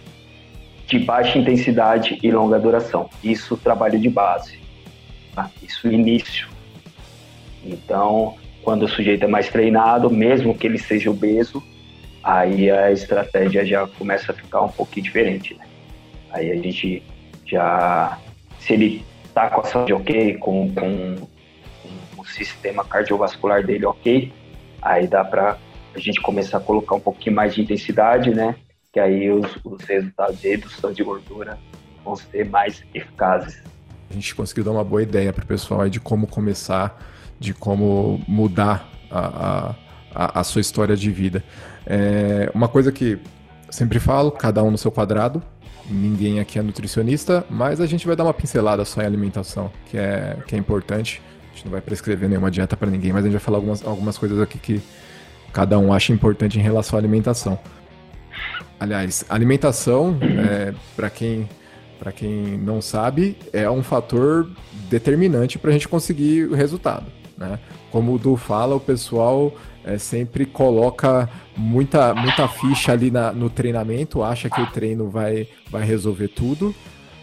de 0.89 0.99
baixa 0.99 1.39
intensidade 1.39 2.19
e 2.21 2.31
longa 2.33 2.59
duração. 2.59 3.09
Isso 3.23 3.57
trabalho 3.57 4.01
de 4.01 4.09
base. 4.09 4.59
Tá? 5.35 5.49
Isso 5.63 5.87
início. 5.87 6.49
Então, 7.65 8.35
quando 8.63 8.85
o 8.85 8.89
sujeito 8.89 9.25
é 9.25 9.29
mais 9.29 9.49
treinado, 9.49 10.11
mesmo 10.11 10.57
que 10.57 10.67
ele 10.67 10.79
seja 10.79 11.11
obeso, 11.11 11.63
aí 12.25 12.71
a 12.71 12.91
estratégia 12.91 13.65
já 13.65 13.87
começa 13.87 14.33
a 14.33 14.35
ficar 14.35 14.63
um 14.63 14.69
pouquinho 14.69 15.05
diferente. 15.05 15.55
Né? 15.55 15.65
Aí 16.31 16.51
a 16.51 16.57
gente 16.57 17.03
já, 17.47 18.19
se 18.59 18.73
ele 18.73 19.05
tá 19.33 19.49
com 19.49 19.61
a 19.61 19.65
saúde 19.65 19.93
ok, 19.93 20.39
com, 20.39 20.75
com 20.75 21.17
sistema 22.29 22.85
cardiovascular 22.85 23.65
dele 23.65 23.87
ok, 23.87 24.33
aí 24.83 25.07
dá 25.07 25.25
para 25.25 25.59
a 25.95 25.99
gente 25.99 26.21
começar 26.21 26.59
a 26.59 26.61
colocar 26.61 26.95
um 26.95 27.01
pouquinho 27.01 27.35
mais 27.35 27.55
de 27.55 27.63
intensidade, 27.63 28.31
né? 28.31 28.55
Que 28.93 29.01
aí 29.01 29.31
os, 29.31 29.59
os 29.65 29.83
resultados 29.85 30.41
de 30.41 30.49
redução 30.49 30.93
de 30.93 31.03
gordura 31.03 31.59
vão 32.05 32.17
ser 32.17 32.49
mais 32.49 32.83
eficazes. 32.95 33.63
A 34.11 34.15
gente 34.15 34.35
conseguiu 34.35 34.65
dar 34.65 34.71
uma 34.71 34.85
boa 34.85 35.03
ideia 35.03 35.33
para 35.33 35.45
o 35.45 35.47
pessoal 35.47 35.83
aí 35.83 35.91
de 35.91 36.01
como 36.01 36.27
começar, 36.27 36.99
de 37.39 37.53
como 37.53 38.23
mudar 38.27 38.89
a, 39.11 39.75
a, 40.15 40.41
a 40.41 40.45
sua 40.45 40.61
história 40.61 40.97
de 40.97 41.11
vida. 41.11 41.45
É 41.87 42.51
uma 42.55 42.69
coisa 42.69 42.91
que 42.91 43.19
sempre 43.71 43.99
falo, 43.99 44.31
cada 44.31 44.63
um 44.63 44.71
no 44.71 44.79
seu 44.79 44.91
quadrado, 44.91 45.43
ninguém 45.91 46.41
aqui 46.41 46.59
é 46.59 46.63
nutricionista, 46.63 47.45
mas 47.51 47.81
a 47.81 47.87
gente 47.87 48.07
vai 48.07 48.17
dar 48.17 48.25
uma 48.25 48.35
pincelada 48.35 48.85
só 48.85 49.03
em 49.03 49.07
alimentação, 49.07 49.71
que 49.87 49.99
é, 49.99 50.39
que 50.47 50.55
é 50.55 50.59
importante 50.59 51.23
gente 51.59 51.65
não 51.65 51.73
vai 51.73 51.81
prescrever 51.81 52.29
nenhuma 52.29 52.51
dieta 52.51 52.77
para 52.77 52.91
ninguém, 52.91 53.13
mas 53.13 53.25
a 53.25 53.29
gente 53.29 53.33
vai 53.33 53.41
falar 53.41 53.59
algumas, 53.59 53.85
algumas 53.85 54.17
coisas 54.17 54.41
aqui 54.41 54.59
que 54.59 54.81
cada 55.53 55.79
um 55.79 55.93
acha 55.93 56.13
importante 56.13 56.59
em 56.59 56.63
relação 56.63 56.97
à 56.97 57.01
alimentação. 57.01 57.59
Aliás, 58.79 59.25
alimentação, 59.29 60.17
é, 60.23 60.73
para 60.95 61.11
quem, 61.11 61.49
quem 62.15 62.59
não 62.59 62.81
sabe, 62.81 63.37
é 63.53 63.69
um 63.69 63.83
fator 63.83 64.49
determinante 64.89 65.59
para 65.59 65.71
a 65.71 65.73
gente 65.73 65.89
conseguir 65.89 66.45
o 66.45 66.55
resultado. 66.55 67.07
Né? 67.37 67.59
Como 67.91 68.15
o 68.15 68.19
Du 68.19 68.37
fala, 68.37 68.77
o 68.77 68.81
pessoal 68.81 69.53
é, 69.85 69.99
sempre 69.99 70.47
coloca 70.47 71.29
muita, 71.57 72.15
muita 72.15 72.47
ficha 72.47 72.93
ali 72.93 73.11
na, 73.11 73.33
no 73.33 73.51
treinamento, 73.51 74.23
acha 74.23 74.49
que 74.49 74.61
o 74.61 74.67
treino 74.67 75.11
vai, 75.11 75.49
vai 75.71 75.85
resolver 75.85 76.29
tudo 76.29 76.75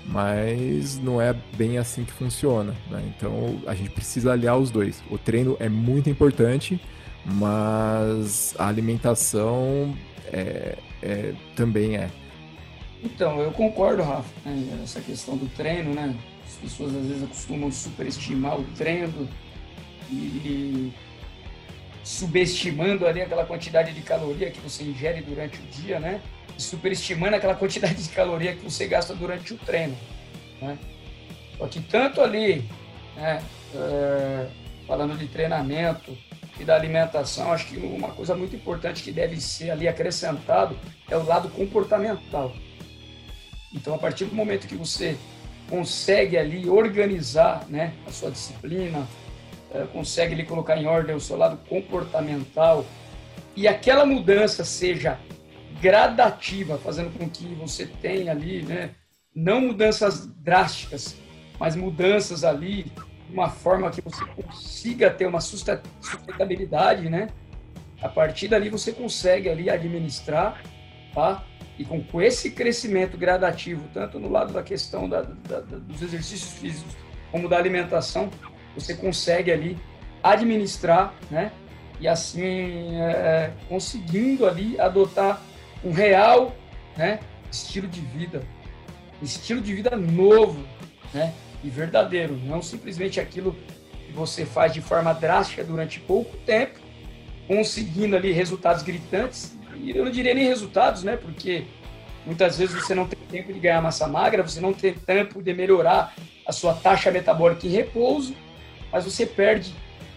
mas 0.08 1.00
não 1.00 1.20
é 1.20 1.34
bem 1.58 1.78
assim 1.78 2.04
que 2.04 2.12
funciona. 2.12 2.76
Né? 2.90 3.04
Então 3.16 3.60
a 3.66 3.74
gente 3.74 3.90
precisa 3.90 4.34
aliar 4.34 4.58
os 4.58 4.70
dois. 4.70 5.04
O 5.10 5.18
treino 5.18 5.58
é 5.60 5.68
muito 5.68 6.10
importante, 6.10 6.80
mas 7.26 8.56
a 8.58 8.68
alimentação 8.68 9.96
é, 10.32 10.78
é, 11.02 11.34
também 11.56 11.96
é. 11.96 12.10
Então, 13.04 13.40
eu 13.40 13.52
concordo, 13.52 14.02
Rafa, 14.02 14.30
né? 14.46 14.80
essa 14.84 15.00
questão 15.00 15.38
do 15.38 15.48
treino, 15.56 15.94
né? 15.94 16.16
As 16.46 16.56
pessoas 16.56 16.96
às 16.96 17.06
vezes 17.06 17.28
costumam 17.28 17.72
superestimar 17.72 18.60
o 18.60 18.64
treino 18.76 19.28
e 20.10 20.92
subestimando 22.06 23.08
ali 23.08 23.20
aquela 23.20 23.44
quantidade 23.46 23.92
de 23.92 24.02
caloria 24.02 24.52
que 24.52 24.60
você 24.60 24.84
ingere 24.84 25.22
durante 25.22 25.58
o 25.58 25.64
dia, 25.64 26.00
né? 26.00 26.22
superestimando 26.56 27.36
aquela 27.36 27.56
quantidade 27.56 27.96
de 27.96 28.10
caloria 28.10 28.56
que 28.56 28.64
você 28.64 28.88
gasta 28.88 29.16
durante 29.16 29.56
o 29.56 29.58
treino. 29.58 29.98
Né? 30.62 30.78
Só 31.58 31.68
que 31.68 31.82
tanto 31.82 32.22
ali, 32.22 32.70
né, 33.18 33.42
é, 33.74 34.48
falando 34.88 35.18
de 35.18 35.28
treinamento 35.28 36.16
e 36.60 36.64
da 36.64 36.76
alimentação, 36.76 37.52
acho 37.52 37.68
que 37.68 37.78
uma 37.78 38.10
coisa 38.10 38.36
muito 38.36 38.56
importante 38.56 39.02
que 39.02 39.12
deve 39.12 39.42
ser 39.42 39.72
ali 39.72 39.88
acrescentado 39.88 40.78
é 41.10 41.18
o 41.18 41.26
lado 41.26 41.50
comportamental. 41.50 42.54
Então, 43.74 43.96
a 43.96 43.98
partir 43.98 44.26
do 44.26 44.36
momento 44.36 44.68
que 44.68 44.76
você 44.76 45.18
consegue 45.70 46.38
ali 46.38 46.70
organizar 46.70 47.66
né, 47.68 47.94
a 48.08 48.12
sua 48.12 48.30
disciplina, 48.30 49.08
consegue 49.92 50.34
ali 50.34 50.46
colocar 50.46 50.78
em 50.78 50.86
ordem 50.86 51.16
o 51.16 51.20
seu 51.20 51.38
lado 51.38 51.58
comportamental 51.68 52.86
e 53.56 53.68
aquela 53.68 54.06
mudança 54.06 54.64
seja 54.64 55.20
gradativa, 55.82 56.78
fazendo 56.78 57.18
com 57.18 57.30
que 57.30 57.46
você 57.56 57.86
tenha 57.86 58.32
ali, 58.32 58.62
né, 58.64 58.92
não 59.34 59.62
mudanças 59.62 60.26
drásticas, 60.26 61.16
mas 61.60 61.76
mudanças 61.76 62.44
ali 62.44 62.84
de 62.84 63.34
uma 63.34 63.50
forma 63.50 63.90
que 63.92 64.02
você 64.02 64.26
consiga 64.26 65.10
ter 65.10 65.26
uma 65.26 65.42
sustentabilidade, 65.42 67.10
né? 67.10 67.30
A 68.02 68.08
partir 68.08 68.48
dali 68.48 68.70
você 68.70 68.92
consegue 68.92 69.50
ali 69.50 69.70
administrar, 69.70 70.62
tá? 71.14 71.44
E 71.78 71.84
com, 71.84 72.02
com 72.04 72.22
esse 72.22 72.52
crescimento 72.52 73.18
gradativo, 73.18 73.88
tanto 73.94 74.20
no 74.20 74.30
lado 74.30 74.54
da 74.54 74.64
questão 74.64 75.10
da, 75.10 75.22
da, 75.22 75.60
dos 75.60 76.02
exercícios 76.02 76.54
físicos 76.54 76.96
como 77.32 77.50
da 77.50 77.58
alimentação, 77.58 78.30
você 78.76 78.94
consegue 78.94 79.52
ali 79.52 79.78
administrar, 80.22 81.14
né? 81.32 81.52
E 82.00 82.08
assim, 82.08 83.00
é, 83.00 83.12
é 83.12 83.54
conseguindo 83.70 84.46
ali 84.46 84.80
adotar 84.80 85.42
um 85.84 85.92
real 85.92 86.54
né, 86.98 87.20
estilo 87.52 87.88
de 87.88 88.02
vida, 88.02 88.44
estilo 89.22 89.62
de 89.62 89.74
vida 89.74 89.96
novo 89.96 90.66
né, 91.14 91.34
e 91.64 91.70
verdadeiro, 91.70 92.36
não 92.44 92.62
simplesmente 92.62 93.20
aquilo 93.20 93.56
que 94.06 94.12
você 94.14 94.46
faz 94.46 94.74
de 94.74 94.82
forma 94.82 95.14
drástica 95.14 95.64
durante 95.64 96.00
pouco 96.00 96.36
tempo, 96.38 96.80
conseguindo 97.48 98.16
ali 98.16 98.32
resultados 98.32 98.84
gritantes. 98.84 99.56
E 99.76 99.92
eu 99.92 100.04
não 100.04 100.12
diria 100.12 100.34
nem 100.34 100.48
resultados, 100.48 101.04
né? 101.04 101.18
Porque 101.18 101.66
muitas 102.26 102.58
vezes 102.58 102.76
você 102.76 102.96
não 102.96 103.08
tem 103.08 103.20
tempo 103.30 103.54
de 103.54 103.60
ganhar 103.60 103.82
massa 103.82 104.08
magra, 104.08 104.42
você 104.42 104.60
não 104.60 104.74
tem 104.74 104.94
tempo 104.94 105.44
de 105.44 105.54
melhorar 105.54 106.16
a 106.46 106.52
sua 106.52 106.74
taxa 106.74 107.12
metabólica 107.12 107.68
em 107.68 107.72
repouso, 107.72 108.36
mas 108.96 109.04
você 109.04 109.26
perde 109.26 109.76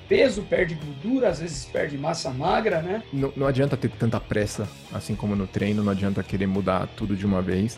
peso, 0.08 0.40
perde 0.42 0.76
gordura, 0.76 1.30
às 1.30 1.40
vezes 1.40 1.64
perde 1.64 1.98
massa 1.98 2.30
magra, 2.30 2.80
né? 2.80 3.02
Não, 3.12 3.32
não 3.36 3.44
adianta 3.44 3.76
ter 3.76 3.90
tanta 3.90 4.20
pressa, 4.20 4.68
assim 4.94 5.16
como 5.16 5.34
no 5.34 5.48
treino, 5.48 5.82
não 5.82 5.90
adianta 5.90 6.22
querer 6.22 6.46
mudar 6.46 6.86
tudo 6.96 7.16
de 7.16 7.26
uma 7.26 7.42
vez, 7.42 7.76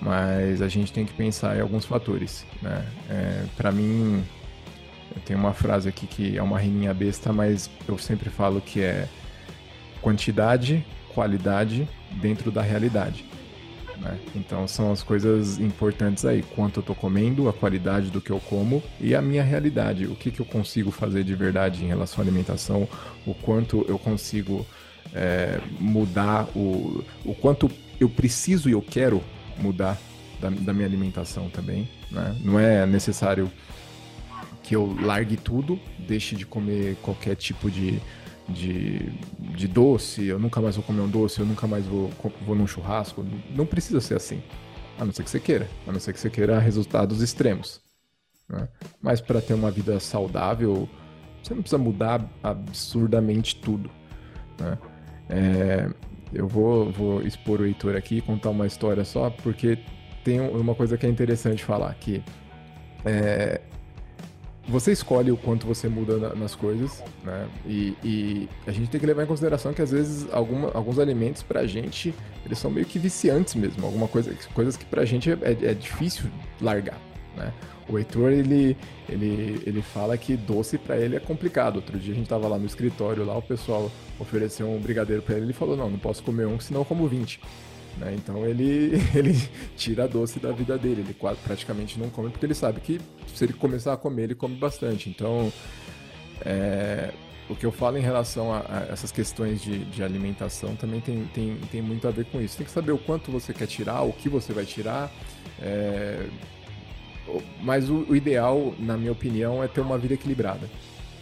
mas 0.00 0.60
a 0.60 0.66
gente 0.66 0.92
tem 0.92 1.06
que 1.06 1.12
pensar 1.12 1.56
em 1.56 1.60
alguns 1.60 1.84
fatores, 1.84 2.44
né? 2.60 2.84
É, 3.08 3.44
para 3.56 3.70
mim, 3.70 4.24
eu 5.14 5.22
tenho 5.22 5.38
uma 5.38 5.54
frase 5.54 5.88
aqui 5.88 6.08
que 6.08 6.36
é 6.36 6.42
uma 6.42 6.58
rininha 6.58 6.92
besta, 6.92 7.32
mas 7.32 7.70
eu 7.86 7.96
sempre 7.96 8.28
falo 8.28 8.60
que 8.60 8.80
é 8.80 9.08
quantidade, 10.02 10.84
qualidade 11.14 11.88
dentro 12.20 12.50
da 12.50 12.60
realidade. 12.60 13.24
Né? 14.00 14.18
Então 14.34 14.66
são 14.68 14.92
as 14.92 15.02
coisas 15.02 15.58
importantes 15.58 16.24
aí, 16.24 16.42
quanto 16.42 16.78
eu 16.78 16.80
estou 16.80 16.94
comendo, 16.94 17.48
a 17.48 17.52
qualidade 17.52 18.10
do 18.10 18.20
que 18.20 18.30
eu 18.30 18.40
como 18.40 18.82
e 19.00 19.14
a 19.14 19.22
minha 19.22 19.42
realidade, 19.42 20.06
o 20.06 20.14
que, 20.14 20.30
que 20.30 20.40
eu 20.40 20.46
consigo 20.46 20.90
fazer 20.90 21.24
de 21.24 21.34
verdade 21.34 21.84
em 21.84 21.88
relação 21.88 22.22
à 22.22 22.26
alimentação, 22.26 22.88
o 23.26 23.34
quanto 23.34 23.84
eu 23.88 23.98
consigo 23.98 24.64
é, 25.14 25.60
mudar, 25.80 26.48
o, 26.54 27.04
o 27.24 27.34
quanto 27.34 27.70
eu 27.98 28.08
preciso 28.08 28.68
e 28.68 28.72
eu 28.72 28.82
quero 28.82 29.22
mudar 29.58 29.98
da, 30.40 30.50
da 30.50 30.72
minha 30.72 30.86
alimentação 30.86 31.48
também. 31.50 31.88
Né? 32.10 32.36
Não 32.44 32.58
é 32.58 32.86
necessário 32.86 33.50
que 34.62 34.76
eu 34.76 34.96
largue 35.00 35.36
tudo, 35.36 35.80
deixe 35.98 36.36
de 36.36 36.44
comer 36.46 36.96
qualquer 37.02 37.34
tipo 37.34 37.70
de, 37.70 38.00
de, 38.48 39.10
de 39.56 39.68
doce, 39.68 40.24
eu 40.24 40.38
nunca 40.38 40.60
mais 40.60 40.76
vou 40.76 40.84
comer 40.84 41.00
um 41.02 41.08
doce, 41.08 41.40
eu 41.40 41.46
nunca 41.46 41.66
mais 41.66 41.84
vou, 41.86 42.10
vou 42.44 42.56
num 42.56 42.66
churrasco. 42.66 43.24
Não 43.50 43.66
precisa 43.66 44.00
ser 44.00 44.16
assim. 44.16 44.42
A 44.98 45.04
não 45.04 45.12
ser 45.12 45.22
que 45.22 45.30
você 45.30 45.38
queira. 45.38 45.68
A 45.86 45.92
não 45.92 46.00
ser 46.00 46.12
que 46.12 46.20
você 46.20 46.30
queira 46.30 46.58
resultados 46.58 47.22
extremos. 47.22 47.80
Né? 48.48 48.68
Mas 49.00 49.20
para 49.20 49.40
ter 49.40 49.54
uma 49.54 49.70
vida 49.70 50.00
saudável, 50.00 50.88
você 51.42 51.54
não 51.54 51.62
precisa 51.62 51.78
mudar 51.78 52.24
absurdamente 52.42 53.56
tudo. 53.56 53.90
Né? 54.58 54.78
É, 55.28 55.90
eu 56.32 56.48
vou, 56.48 56.90
vou 56.90 57.22
expor 57.22 57.60
o 57.60 57.66
Heitor 57.66 57.96
aqui 57.96 58.20
contar 58.20 58.50
uma 58.50 58.66
história 58.66 59.04
só, 59.04 59.30
porque 59.30 59.78
tem 60.24 60.40
uma 60.40 60.74
coisa 60.74 60.96
que 60.96 61.06
é 61.06 61.08
interessante 61.08 61.64
falar, 61.64 61.94
que 61.94 62.22
é, 63.04 63.60
você 64.68 64.92
escolhe 64.92 65.30
o 65.30 65.36
quanto 65.36 65.66
você 65.66 65.88
muda 65.88 66.18
na, 66.18 66.34
nas 66.34 66.54
coisas, 66.54 67.02
né? 67.24 67.48
E, 67.66 67.96
e, 68.04 68.48
a 68.66 68.70
gente 68.70 68.90
tem 68.90 69.00
que 69.00 69.06
levar 69.06 69.22
em 69.22 69.26
consideração 69.26 69.72
que 69.72 69.80
às 69.80 69.90
vezes 69.90 70.26
alguma, 70.32 70.70
alguns 70.74 70.98
alimentos 70.98 71.42
pra 71.42 71.66
gente, 71.66 72.14
eles 72.44 72.58
são 72.58 72.70
meio 72.70 72.84
que 72.84 72.98
viciantes 72.98 73.54
mesmo. 73.54 73.84
Alguma 73.84 74.06
coisa, 74.06 74.34
coisas 74.52 74.76
que 74.76 74.84
pra 74.84 75.04
gente 75.04 75.30
é, 75.30 75.38
é, 75.40 75.70
é 75.70 75.74
difícil 75.74 76.26
largar, 76.60 76.98
né? 77.36 77.52
O 77.88 77.98
Heitor, 77.98 78.30
ele, 78.30 78.76
ele, 79.08 79.62
ele 79.66 79.80
fala 79.80 80.18
que 80.18 80.36
doce 80.36 80.76
para 80.76 80.98
ele 80.98 81.16
é 81.16 81.20
complicado. 81.20 81.76
Outro 81.76 81.98
dia 81.98 82.12
a 82.12 82.16
gente 82.16 82.28
tava 82.28 82.46
lá 82.46 82.58
no 82.58 82.66
escritório, 82.66 83.24
lá 83.24 83.38
o 83.38 83.42
pessoal 83.42 83.90
ofereceu 84.20 84.68
um 84.68 84.78
brigadeiro 84.78 85.22
para 85.22 85.36
ele, 85.36 85.46
ele 85.46 85.52
falou, 85.54 85.74
não, 85.74 85.88
não 85.88 85.98
posso 85.98 86.22
comer 86.22 86.46
um, 86.46 86.60
senão 86.60 86.82
eu 86.82 86.84
como 86.84 87.08
20. 87.08 87.40
Né? 87.98 88.14
Então 88.16 88.46
ele, 88.46 88.92
ele 89.14 89.36
tira 89.76 90.06
doce 90.08 90.38
da 90.38 90.52
vida 90.52 90.78
dele, 90.78 91.02
ele 91.02 91.14
quase, 91.14 91.38
praticamente 91.40 91.98
não 91.98 92.08
come, 92.10 92.30
porque 92.30 92.46
ele 92.46 92.54
sabe 92.54 92.80
que 92.80 93.00
se 93.34 93.44
ele 93.44 93.52
começar 93.52 93.92
a 93.92 93.96
comer, 93.96 94.24
ele 94.24 94.34
come 94.34 94.56
bastante. 94.56 95.08
Então, 95.08 95.52
é, 96.44 97.12
o 97.48 97.56
que 97.56 97.64
eu 97.64 97.72
falo 97.72 97.96
em 97.96 98.02
relação 98.02 98.52
a, 98.52 98.58
a 98.60 98.92
essas 98.92 99.10
questões 99.10 99.62
de, 99.62 99.84
de, 99.86 100.02
alimentação 100.02 100.76
também 100.76 101.00
tem, 101.00 101.24
tem, 101.34 101.56
tem 101.70 101.82
muito 101.82 102.06
a 102.06 102.10
ver 102.10 102.26
com 102.26 102.40
isso. 102.40 102.56
Tem 102.56 102.66
que 102.66 102.72
saber 102.72 102.92
o 102.92 102.98
quanto 102.98 103.30
você 103.30 103.52
quer 103.52 103.66
tirar, 103.66 104.02
o 104.02 104.12
que 104.12 104.28
você 104.28 104.52
vai 104.52 104.64
tirar. 104.64 105.10
É, 105.60 106.26
mas 107.62 107.90
o, 107.90 108.06
o, 108.08 108.16
ideal, 108.16 108.74
na 108.78 108.96
minha 108.96 109.12
opinião, 109.12 109.62
é 109.62 109.68
ter 109.68 109.80
uma 109.80 109.98
vida 109.98 110.14
equilibrada. 110.14 110.68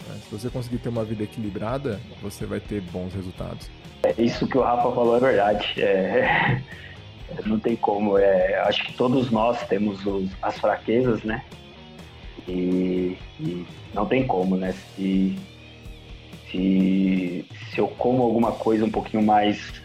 Né? 0.08 0.20
Se 0.24 0.30
você 0.30 0.50
conseguir 0.50 0.78
ter 0.78 0.88
uma 0.88 1.04
vida 1.04 1.22
equilibrada, 1.22 2.00
você 2.22 2.44
vai 2.46 2.60
ter 2.60 2.80
bons 2.80 3.12
resultados. 3.14 3.68
É 4.06 4.22
isso 4.22 4.46
que 4.46 4.56
o 4.56 4.62
Rafa 4.62 4.92
falou 4.92 5.16
é 5.16 5.20
verdade. 5.20 5.82
É, 5.82 6.60
não 7.44 7.58
tem 7.58 7.74
como. 7.74 8.16
É, 8.16 8.60
acho 8.60 8.84
que 8.84 8.92
todos 8.92 9.30
nós 9.32 9.66
temos 9.66 10.04
os, 10.06 10.30
as 10.40 10.58
fraquezas, 10.58 11.22
né? 11.24 11.42
E, 12.46 13.18
e, 13.40 13.66
não 13.92 14.06
tem 14.06 14.24
como, 14.24 14.56
né? 14.56 14.72
Se, 14.72 15.36
se, 16.50 17.44
se 17.70 17.80
eu 17.80 17.88
como 17.88 18.22
alguma 18.22 18.52
coisa 18.52 18.84
um 18.84 18.90
pouquinho 18.90 19.24
mais, 19.24 19.82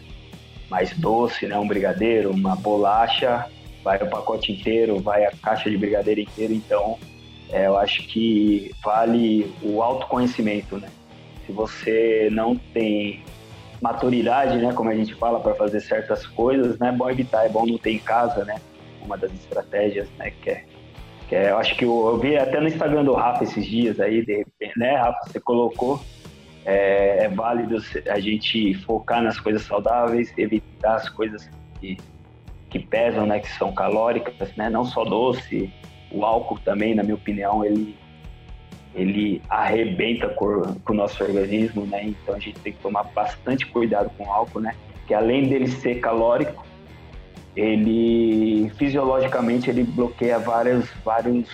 mais 0.70 0.96
doce, 0.96 1.48
né? 1.48 1.58
Um 1.58 1.66
brigadeiro, 1.66 2.30
uma 2.30 2.54
bolacha, 2.54 3.46
vai 3.82 3.96
o 3.96 4.08
pacote 4.08 4.52
inteiro, 4.52 5.00
vai 5.00 5.24
a 5.24 5.32
caixa 5.42 5.68
de 5.68 5.76
brigadeiro 5.76 6.20
inteiro. 6.20 6.52
Então, 6.52 6.96
é, 7.50 7.66
eu 7.66 7.76
acho 7.76 8.06
que 8.06 8.70
vale 8.84 9.52
o 9.62 9.82
autoconhecimento, 9.82 10.76
né? 10.78 10.88
Se 11.44 11.50
você 11.50 12.28
não 12.30 12.54
tem 12.54 13.20
maturidade, 13.82 14.56
né, 14.58 14.72
como 14.72 14.88
a 14.88 14.94
gente 14.94 15.12
fala, 15.16 15.40
para 15.40 15.54
fazer 15.54 15.80
certas 15.80 16.24
coisas, 16.24 16.78
né, 16.78 16.90
é 16.90 16.92
bom 16.92 17.10
evitar, 17.10 17.44
é 17.44 17.48
bom 17.48 17.66
não 17.66 17.76
ter 17.76 17.90
em 17.90 17.98
casa, 17.98 18.44
né, 18.44 18.54
uma 19.04 19.18
das 19.18 19.32
estratégias, 19.32 20.08
né, 20.16 20.30
que 20.30 20.50
é, 20.50 20.64
que 21.28 21.34
é 21.34 21.50
eu 21.50 21.58
acho 21.58 21.76
que 21.76 21.84
eu, 21.84 22.06
eu, 22.06 22.16
vi 22.16 22.36
até 22.36 22.60
no 22.60 22.68
Instagram 22.68 23.02
do 23.02 23.12
Rafa 23.12 23.42
esses 23.42 23.66
dias 23.66 23.98
aí, 23.98 24.24
de 24.24 24.36
repente, 24.36 24.78
né, 24.78 24.94
Rafa, 24.94 25.18
você 25.26 25.40
colocou, 25.40 26.00
é, 26.64 27.24
é 27.24 27.28
válido 27.28 27.76
a 28.08 28.20
gente 28.20 28.72
focar 28.84 29.20
nas 29.20 29.40
coisas 29.40 29.62
saudáveis, 29.62 30.32
evitar 30.38 30.94
as 30.94 31.08
coisas 31.08 31.50
que, 31.80 31.96
que 32.70 32.78
pesam, 32.78 33.26
né, 33.26 33.40
que 33.40 33.50
são 33.58 33.72
calóricas, 33.72 34.54
né, 34.54 34.70
não 34.70 34.84
só 34.84 35.04
doce, 35.04 35.68
o 36.12 36.24
álcool 36.24 36.60
também, 36.60 36.94
na 36.94 37.02
minha 37.02 37.16
opinião, 37.16 37.64
ele 37.64 37.96
ele 38.94 39.40
arrebenta 39.48 40.28
com, 40.28 40.76
o 40.88 40.94
nosso 40.94 41.22
organismo, 41.22 41.86
né? 41.86 42.04
Então 42.04 42.34
a 42.34 42.38
gente 42.38 42.58
tem 42.60 42.72
que 42.72 42.78
tomar 42.80 43.04
bastante 43.04 43.66
cuidado 43.66 44.10
com 44.16 44.24
o 44.24 44.30
álcool, 44.30 44.60
né? 44.60 44.74
Que 45.06 45.14
além 45.14 45.48
dele 45.48 45.68
ser 45.68 46.00
calórico, 46.00 46.64
ele 47.56 48.70
fisiologicamente 48.76 49.70
ele 49.70 49.84
bloqueia 49.84 50.38
vários, 50.38 50.88
vários, 51.04 51.48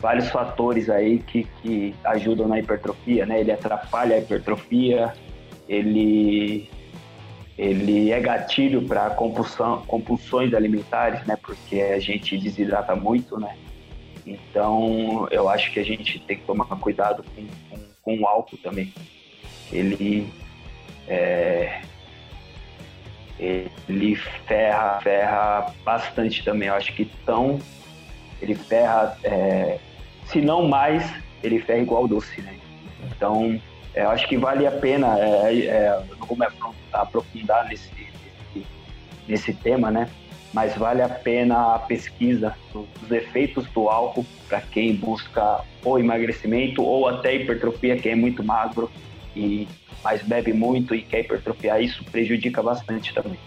vários 0.00 0.28
fatores 0.28 0.90
aí 0.90 1.18
que, 1.18 1.46
que 1.62 1.94
ajudam 2.04 2.48
na 2.48 2.58
hipertrofia, 2.58 3.24
né? 3.24 3.40
Ele 3.40 3.52
atrapalha 3.52 4.16
a 4.16 4.18
hipertrofia, 4.18 5.12
ele 5.68 6.68
ele 7.56 8.10
é 8.10 8.18
gatilho 8.18 8.82
para 8.82 9.10
compulsões 9.10 10.54
alimentares, 10.54 11.24
né? 11.26 11.36
Porque 11.36 11.80
a 11.80 11.98
gente 11.98 12.36
desidrata 12.36 12.96
muito, 12.96 13.38
né? 13.38 13.56
Então, 14.26 15.26
eu 15.30 15.48
acho 15.48 15.72
que 15.72 15.80
a 15.80 15.84
gente 15.84 16.20
tem 16.20 16.36
que 16.36 16.44
tomar 16.44 16.64
cuidado 16.78 17.24
com, 17.34 17.46
com, 17.70 17.82
com 18.02 18.18
o 18.20 18.26
álcool 18.26 18.58
também. 18.58 18.92
Ele 19.72 20.32
é, 21.08 21.82
ele 23.38 24.14
ferra, 24.46 25.00
ferra 25.00 25.74
bastante 25.84 26.44
também. 26.44 26.68
Eu 26.68 26.74
acho 26.74 26.94
que 26.94 27.04
tão 27.26 27.58
ele 28.40 28.54
ferra, 28.54 29.16
é, 29.22 29.78
se 30.26 30.40
não 30.40 30.66
mais, 30.68 31.08
ele 31.42 31.60
ferra 31.60 31.78
igual 31.78 32.08
doce, 32.08 32.40
né? 32.42 32.58
Então, 33.04 33.60
eu 33.94 34.10
acho 34.10 34.28
que 34.28 34.36
vale 34.36 34.66
a 34.66 34.70
pena, 34.70 35.16
é, 35.18 35.66
é, 35.66 36.04
não 36.18 36.26
vou 36.26 36.36
me 36.36 36.46
aprofundar 36.92 37.68
nesse, 37.68 37.90
nesse, 37.94 38.66
nesse 39.28 39.54
tema, 39.54 39.90
né? 39.90 40.08
Mas 40.52 40.76
vale 40.76 41.02
a 41.02 41.08
pena 41.08 41.74
a 41.74 41.78
pesquisa 41.78 42.54
dos 42.72 43.10
efeitos 43.10 43.66
do 43.68 43.88
álcool 43.88 44.26
para 44.48 44.60
quem 44.60 44.94
busca 44.94 45.60
ou 45.84 45.98
emagrecimento 45.98 46.82
ou 46.82 47.08
até 47.08 47.34
hipertrofia, 47.34 47.96
quem 47.96 48.12
é 48.12 48.16
muito 48.16 48.44
magro 48.44 48.90
e 49.34 49.66
mas 50.04 50.20
bebe 50.22 50.52
muito 50.52 50.94
e 50.94 51.02
quer 51.02 51.20
hipertrofiar, 51.20 51.80
isso 51.80 52.04
prejudica 52.04 52.60
bastante 52.60 53.14
também. 53.14 53.38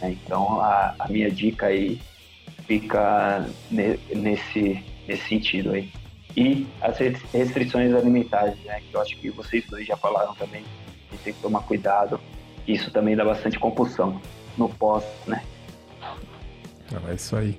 Né? 0.00 0.16
Então 0.22 0.60
a, 0.60 0.94
a, 0.98 1.08
minha 1.08 1.30
dica 1.30 1.66
aí 1.66 1.98
fica 2.66 3.48
ne, 3.70 3.98
nesse, 4.14 4.84
nesse 5.06 5.28
sentido 5.28 5.72
aí. 5.72 5.90
E 6.36 6.66
as 6.82 6.98
restrições 7.32 7.94
alimentares, 7.94 8.58
né? 8.64 8.80
que 8.80 8.94
eu 8.94 9.00
acho 9.00 9.16
que 9.16 9.30
vocês 9.30 9.64
dois 9.66 9.86
já 9.86 9.96
falaram 9.96 10.34
também, 10.34 10.62
gente 11.10 11.22
tem 11.22 11.32
que 11.32 11.40
tomar 11.40 11.60
cuidado, 11.60 12.20
isso 12.66 12.90
também 12.90 13.16
dá 13.16 13.24
bastante 13.24 13.58
compulsão 13.58 14.20
no 14.56 14.68
pós, 14.68 15.04
né? 15.26 15.42
É 17.08 17.14
isso 17.14 17.36
aí. 17.36 17.58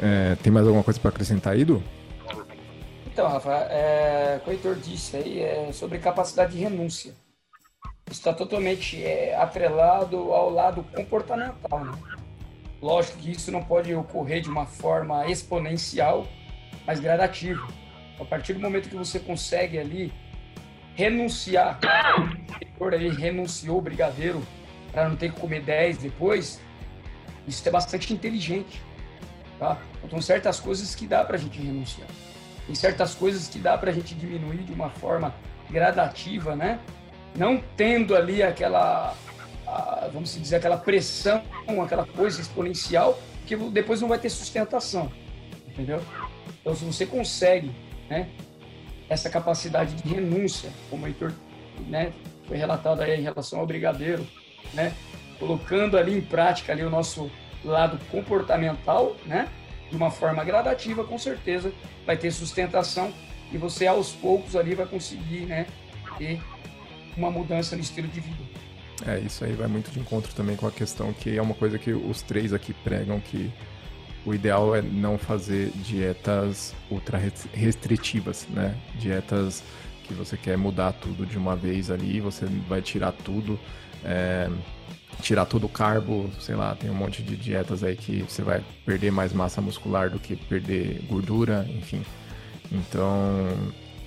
É, 0.00 0.36
tem 0.36 0.52
mais 0.52 0.66
alguma 0.66 0.84
coisa 0.84 0.98
para 0.98 1.10
acrescentar 1.10 1.52
aí, 1.52 1.64
Du? 1.64 1.82
Então, 3.06 3.28
Rafa, 3.28 3.52
é, 3.70 4.38
o 4.38 4.44
que 4.44 4.50
o 4.50 4.52
Heitor 4.52 4.74
disse 4.76 5.16
aí 5.16 5.40
é 5.40 5.70
sobre 5.72 5.98
capacidade 5.98 6.52
de 6.52 6.58
renúncia. 6.58 7.12
Está 8.10 8.32
totalmente 8.32 9.02
é, 9.04 9.36
atrelado 9.36 10.32
ao 10.32 10.48
lado 10.48 10.82
comportamental. 10.94 11.84
Né? 11.84 11.92
Lógico 12.80 13.18
que 13.18 13.30
isso 13.30 13.52
não 13.52 13.62
pode 13.62 13.94
ocorrer 13.94 14.40
de 14.40 14.48
uma 14.48 14.64
forma 14.64 15.26
exponencial, 15.28 16.26
mas 16.86 17.00
gradativa. 17.00 17.68
A 18.18 18.24
partir 18.24 18.54
do 18.54 18.60
momento 18.60 18.88
que 18.88 18.96
você 18.96 19.20
consegue 19.20 19.78
ali 19.78 20.12
renunciar, 20.94 21.78
o 22.78 22.84
aí 22.88 23.08
renunciou 23.08 23.78
o 23.78 23.82
brigadeiro 23.82 24.42
para 24.90 25.08
não 25.08 25.16
ter 25.16 25.32
que 25.32 25.40
comer 25.40 25.62
10 25.62 25.98
depois, 25.98 26.60
isso 27.46 27.66
é 27.66 27.70
bastante 27.70 28.12
inteligente. 28.12 28.80
Tá? 29.58 29.80
Então, 30.04 30.20
certas 30.20 30.58
coisas 30.58 30.94
que 30.94 31.06
dá 31.06 31.24
para 31.24 31.36
a 31.36 31.38
gente 31.38 31.60
renunciar. 31.60 32.08
Tem 32.66 32.74
certas 32.74 33.14
coisas 33.14 33.48
que 33.48 33.58
dá 33.58 33.76
para 33.76 33.90
a 33.90 33.94
gente 33.94 34.14
diminuir 34.14 34.58
de 34.58 34.72
uma 34.72 34.90
forma 34.90 35.34
gradativa, 35.70 36.54
né? 36.54 36.80
Não 37.36 37.62
tendo 37.76 38.14
ali 38.14 38.42
aquela, 38.42 39.14
a, 39.66 40.08
vamos 40.12 40.34
dizer, 40.34 40.56
aquela 40.56 40.76
pressão, 40.76 41.42
aquela 41.82 42.04
coisa 42.04 42.40
exponencial, 42.40 43.18
que 43.46 43.56
depois 43.56 44.00
não 44.00 44.08
vai 44.08 44.18
ter 44.18 44.30
sustentação, 44.30 45.10
entendeu? 45.66 46.02
Então, 46.60 46.74
se 46.74 46.84
você 46.84 47.06
consegue, 47.06 47.72
né, 48.08 48.28
essa 49.08 49.28
capacidade 49.28 49.94
de 49.94 50.08
renúncia, 50.08 50.70
como 50.88 51.04
o 51.04 51.08
Heitor, 51.08 51.32
né, 51.88 52.12
foi 52.46 52.56
relatado 52.56 53.00
aí 53.00 53.18
em 53.18 53.22
relação 53.22 53.60
ao 53.60 53.66
brigadeiro, 53.66 54.26
né, 54.74 54.92
colocando 55.42 55.98
ali 55.98 56.16
em 56.16 56.20
prática 56.20 56.72
ali 56.72 56.84
o 56.84 56.90
nosso 56.90 57.28
lado 57.64 57.98
comportamental, 58.12 59.16
né, 59.26 59.48
de 59.90 59.96
uma 59.96 60.08
forma 60.08 60.44
gradativa, 60.44 61.02
com 61.02 61.18
certeza 61.18 61.72
vai 62.06 62.16
ter 62.16 62.30
sustentação 62.30 63.12
e 63.50 63.58
você 63.58 63.88
aos 63.88 64.12
poucos 64.12 64.54
ali 64.54 64.76
vai 64.76 64.86
conseguir, 64.86 65.46
né, 65.46 65.66
ter 66.16 66.40
uma 67.16 67.28
mudança 67.28 67.74
no 67.74 67.82
estilo 67.82 68.06
de 68.06 68.20
vida. 68.20 68.44
É, 69.04 69.18
isso 69.18 69.44
aí 69.44 69.52
vai 69.52 69.66
muito 69.66 69.90
de 69.90 69.98
encontro 69.98 70.32
também 70.32 70.54
com 70.54 70.66
a 70.66 70.70
questão 70.70 71.12
que 71.12 71.36
é 71.36 71.42
uma 71.42 71.54
coisa 71.54 71.76
que 71.76 71.92
os 71.92 72.22
três 72.22 72.52
aqui 72.52 72.72
pregam 72.72 73.18
que 73.18 73.52
o 74.24 74.32
ideal 74.32 74.76
é 74.76 74.80
não 74.80 75.18
fazer 75.18 75.72
dietas 75.74 76.72
ultra 76.88 77.20
restritivas, 77.52 78.46
né? 78.48 78.76
Dietas 78.94 79.64
que 80.04 80.14
você 80.14 80.36
quer 80.36 80.56
mudar 80.56 80.92
tudo 80.92 81.26
de 81.26 81.36
uma 81.36 81.56
vez 81.56 81.90
ali, 81.90 82.20
você 82.20 82.46
vai 82.68 82.80
tirar 82.80 83.10
tudo, 83.10 83.58
é, 84.04 84.48
tirar 85.22 85.46
todo 85.46 85.64
o 85.64 85.68
carbo, 85.68 86.28
sei 86.40 86.54
lá, 86.54 86.74
tem 86.74 86.90
um 86.90 86.94
monte 86.94 87.22
de 87.22 87.36
dietas 87.36 87.82
aí 87.82 87.96
que 87.96 88.22
você 88.22 88.42
vai 88.42 88.62
perder 88.84 89.10
mais 89.12 89.32
massa 89.32 89.60
muscular 89.60 90.10
do 90.10 90.18
que 90.18 90.36
perder 90.36 91.02
gordura, 91.08 91.66
enfim. 91.70 92.02
Então, 92.70 93.48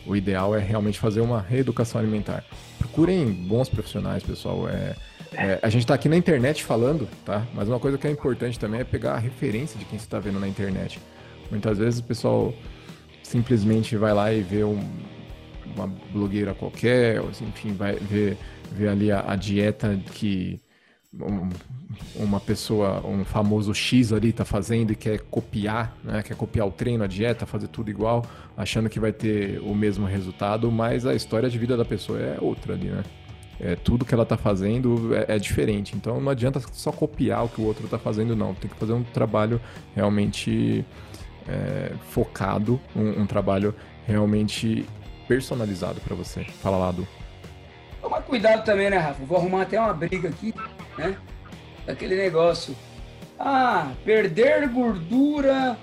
o 0.05 0.15
ideal 0.15 0.55
é 0.55 0.59
realmente 0.59 0.99
fazer 0.99 1.21
uma 1.21 1.39
reeducação 1.39 1.99
alimentar. 1.99 2.43
Procurem 2.77 3.31
bons 3.31 3.69
profissionais, 3.69 4.21
pessoal. 4.21 4.67
É, 4.67 4.95
é, 5.33 5.59
a 5.61 5.69
gente 5.69 5.83
está 5.83 5.93
aqui 5.93 6.09
na 6.09 6.17
internet 6.17 6.63
falando, 6.63 7.07
tá? 7.23 7.45
Mas 7.53 7.67
uma 7.67 7.79
coisa 7.79 7.97
que 7.97 8.05
é 8.05 8.11
importante 8.11 8.59
também 8.59 8.81
é 8.81 8.83
pegar 8.83 9.13
a 9.13 9.17
referência 9.17 9.79
de 9.79 9.85
quem 9.85 9.97
você 9.97 10.05
está 10.05 10.19
vendo 10.19 10.39
na 10.39 10.47
internet. 10.47 10.99
Muitas 11.49 11.77
vezes 11.77 11.99
o 11.99 12.03
pessoal 12.03 12.53
simplesmente 13.23 13.95
vai 13.95 14.13
lá 14.13 14.33
e 14.33 14.41
vê 14.41 14.63
um, 14.63 14.79
uma 15.75 15.87
blogueira 16.11 16.53
qualquer, 16.53 17.21
ou, 17.21 17.29
enfim, 17.29 17.73
vai 17.73 17.95
ver, 17.95 18.37
ver 18.71 18.89
ali 18.89 19.11
a, 19.11 19.23
a 19.27 19.35
dieta 19.35 19.99
que 20.13 20.59
um, 21.21 21.49
uma 22.15 22.39
pessoa, 22.39 23.05
um 23.05 23.23
famoso 23.23 23.73
X 23.73 24.11
ali 24.11 24.33
tá 24.33 24.43
fazendo 24.43 24.91
e 24.91 24.95
quer 24.95 25.19
copiar, 25.19 25.95
né? 26.03 26.21
Quer 26.23 26.35
copiar 26.35 26.67
o 26.67 26.71
treino, 26.71 27.03
a 27.03 27.07
dieta, 27.07 27.45
fazer 27.45 27.67
tudo 27.67 27.89
igual, 27.89 28.25
achando 28.55 28.89
que 28.89 28.99
vai 28.99 29.11
ter 29.11 29.59
o 29.59 29.73
mesmo 29.73 30.05
resultado, 30.05 30.71
mas 30.71 31.05
a 31.05 31.13
história 31.13 31.49
de 31.49 31.57
vida 31.57 31.77
da 31.77 31.85
pessoa 31.85 32.19
é 32.19 32.37
outra 32.39 32.73
ali, 32.73 32.89
né? 32.89 33.03
É, 33.57 33.75
tudo 33.75 34.03
que 34.03 34.13
ela 34.13 34.25
tá 34.25 34.35
fazendo 34.35 35.15
é, 35.15 35.35
é, 35.35 35.39
diferente. 35.39 35.95
Então 35.95 36.19
não 36.19 36.29
adianta 36.29 36.59
só 36.73 36.91
copiar 36.91 37.45
o 37.45 37.49
que 37.49 37.61
o 37.61 37.63
outro 37.63 37.87
tá 37.87 37.97
fazendo, 37.97 38.35
não. 38.35 38.53
Tem 38.53 38.69
que 38.69 38.75
fazer 38.75 38.91
um 38.91 39.03
trabalho 39.03 39.61
realmente 39.95 40.85
é, 41.47 41.93
focado, 42.09 42.79
um, 42.93 43.21
um, 43.21 43.25
trabalho 43.25 43.73
realmente 44.05 44.85
personalizado 45.25 46.01
para 46.01 46.15
você. 46.15 46.43
Fala 46.43 46.77
lá, 46.77 46.91
Du. 46.91 47.07
Toma 48.01 48.21
cuidado 48.21 48.65
também, 48.65 48.89
né, 48.89 48.97
Rafa? 48.97 49.23
Vou 49.23 49.37
arrumar 49.37 49.61
até 49.61 49.79
uma 49.79 49.93
briga 49.93 50.27
aqui 50.27 50.53
né? 50.97 51.17
Daquele 51.85 52.15
negócio. 52.15 52.75
Ah, 53.39 53.91
perder 54.03 54.67
gordura, 54.69 55.77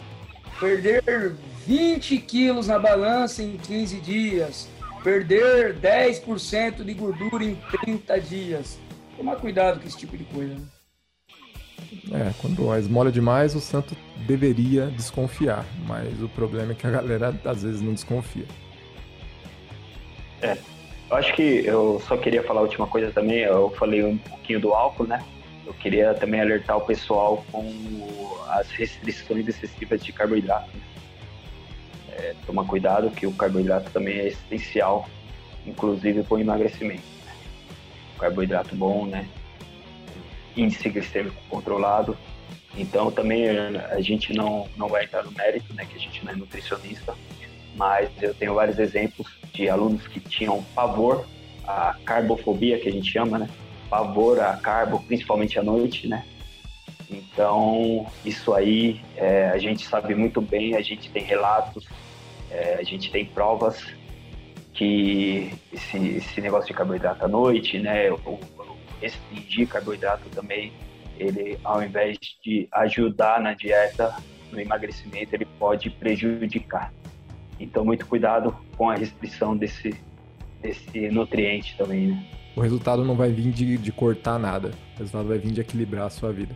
perder 0.58 1.34
20 1.66 2.18
quilos 2.18 2.66
na 2.66 2.78
balança 2.78 3.42
em 3.42 3.56
15 3.56 4.00
dias, 4.00 4.68
perder 5.04 5.78
10% 5.78 6.84
de 6.84 6.94
gordura 6.94 7.44
em 7.44 7.56
30 7.84 8.20
dias. 8.20 8.78
Tomar 9.16 9.36
cuidado 9.36 9.80
com 9.80 9.86
esse 9.86 9.96
tipo 9.96 10.16
de 10.16 10.24
coisa. 10.24 10.54
Né? 10.54 10.62
É, 12.10 12.32
quando 12.40 12.70
a 12.70 12.78
esmola 12.78 13.12
demais, 13.12 13.54
o 13.54 13.60
santo 13.60 13.96
deveria 14.26 14.86
desconfiar, 14.86 15.64
mas 15.86 16.22
o 16.22 16.28
problema 16.28 16.72
é 16.72 16.74
que 16.74 16.86
a 16.86 16.90
galera 16.90 17.38
às 17.44 17.62
vezes 17.62 17.80
não 17.80 17.92
desconfia. 17.92 18.46
É, 20.40 20.56
eu 21.12 21.16
acho 21.18 21.34
que 21.34 21.62
eu 21.66 22.02
só 22.08 22.16
queria 22.16 22.42
falar 22.42 22.60
a 22.60 22.62
última 22.62 22.86
coisa 22.86 23.12
também. 23.12 23.40
Eu 23.40 23.68
falei 23.78 24.02
um 24.02 24.16
pouquinho 24.16 24.58
do 24.58 24.72
álcool, 24.72 25.06
né? 25.06 25.22
Eu 25.66 25.74
queria 25.74 26.14
também 26.14 26.40
alertar 26.40 26.78
o 26.78 26.80
pessoal 26.80 27.44
com 27.52 28.40
as 28.48 28.70
restrições 28.70 29.46
excessivas 29.46 30.02
de 30.02 30.10
carboidrato. 30.10 30.70
Né? 30.74 30.82
É, 32.12 32.34
tomar 32.46 32.64
cuidado 32.64 33.10
que 33.10 33.26
o 33.26 33.32
carboidrato 33.32 33.90
também 33.90 34.20
é 34.20 34.28
essencial, 34.28 35.06
inclusive 35.66 36.22
para 36.22 36.34
o 36.34 36.40
emagrecimento. 36.40 37.02
Né? 37.26 37.32
Carboidrato 38.18 38.74
bom, 38.74 39.04
né? 39.04 39.28
Índice 40.56 40.88
glicêmico 40.88 41.36
controlado. 41.50 42.16
Então 42.74 43.10
também 43.10 43.50
a 43.50 44.00
gente 44.00 44.32
não, 44.32 44.66
não 44.78 44.88
vai 44.88 45.04
entrar 45.04 45.22
no 45.24 45.32
mérito, 45.32 45.74
né? 45.74 45.84
Que 45.84 45.94
a 45.94 46.00
gente 46.00 46.24
não 46.24 46.32
é 46.32 46.36
nutricionista, 46.36 47.14
mas 47.76 48.10
eu 48.22 48.32
tenho 48.32 48.54
vários 48.54 48.78
exemplos 48.78 49.41
de 49.52 49.68
alunos 49.68 50.06
que 50.06 50.20
tinham 50.20 50.62
pavor 50.74 51.26
à 51.66 51.96
carbofobia, 52.04 52.78
que 52.78 52.88
a 52.88 52.92
gente 52.92 53.10
chama, 53.10 53.38
né? 53.38 53.48
Pavor 53.88 54.40
a 54.40 54.56
carbo, 54.56 55.00
principalmente 55.00 55.58
à 55.58 55.62
noite, 55.62 56.08
né? 56.08 56.24
Então, 57.10 58.06
isso 58.24 58.54
aí 58.54 59.00
é, 59.16 59.50
a 59.50 59.58
gente 59.58 59.86
sabe 59.86 60.14
muito 60.14 60.40
bem, 60.40 60.74
a 60.76 60.80
gente 60.80 61.10
tem 61.10 61.22
relatos, 61.22 61.86
é, 62.50 62.76
a 62.80 62.82
gente 62.82 63.10
tem 63.10 63.26
provas 63.26 63.84
que 64.72 65.52
esse, 65.70 65.98
esse, 65.98 66.40
negócio 66.40 66.68
de 66.68 66.74
carboidrato 66.74 67.24
à 67.24 67.28
noite, 67.28 67.78
né? 67.78 68.10
O, 68.10 68.38
restringir 69.00 69.68
carboidrato 69.68 70.28
também, 70.30 70.72
ele 71.18 71.58
ao 71.64 71.82
invés 71.82 72.16
de 72.42 72.68
ajudar 72.72 73.40
na 73.40 73.52
dieta, 73.52 74.14
no 74.50 74.60
emagrecimento, 74.60 75.34
ele 75.34 75.46
pode 75.58 75.90
prejudicar. 75.90 76.92
Então, 77.62 77.84
muito 77.84 78.06
cuidado 78.06 78.54
com 78.76 78.90
a 78.90 78.94
restrição 78.94 79.56
desse, 79.56 79.94
desse 80.60 81.08
nutriente 81.10 81.76
também, 81.76 82.08
né? 82.08 82.26
O 82.54 82.60
resultado 82.60 83.04
não 83.04 83.16
vai 83.16 83.30
vir 83.30 83.50
de, 83.50 83.78
de 83.78 83.92
cortar 83.92 84.38
nada, 84.38 84.72
o 84.94 84.98
resultado 84.98 85.28
vai 85.28 85.38
vir 85.38 85.52
de 85.52 85.60
equilibrar 85.60 86.06
a 86.06 86.10
sua 86.10 86.32
vida. 86.32 86.54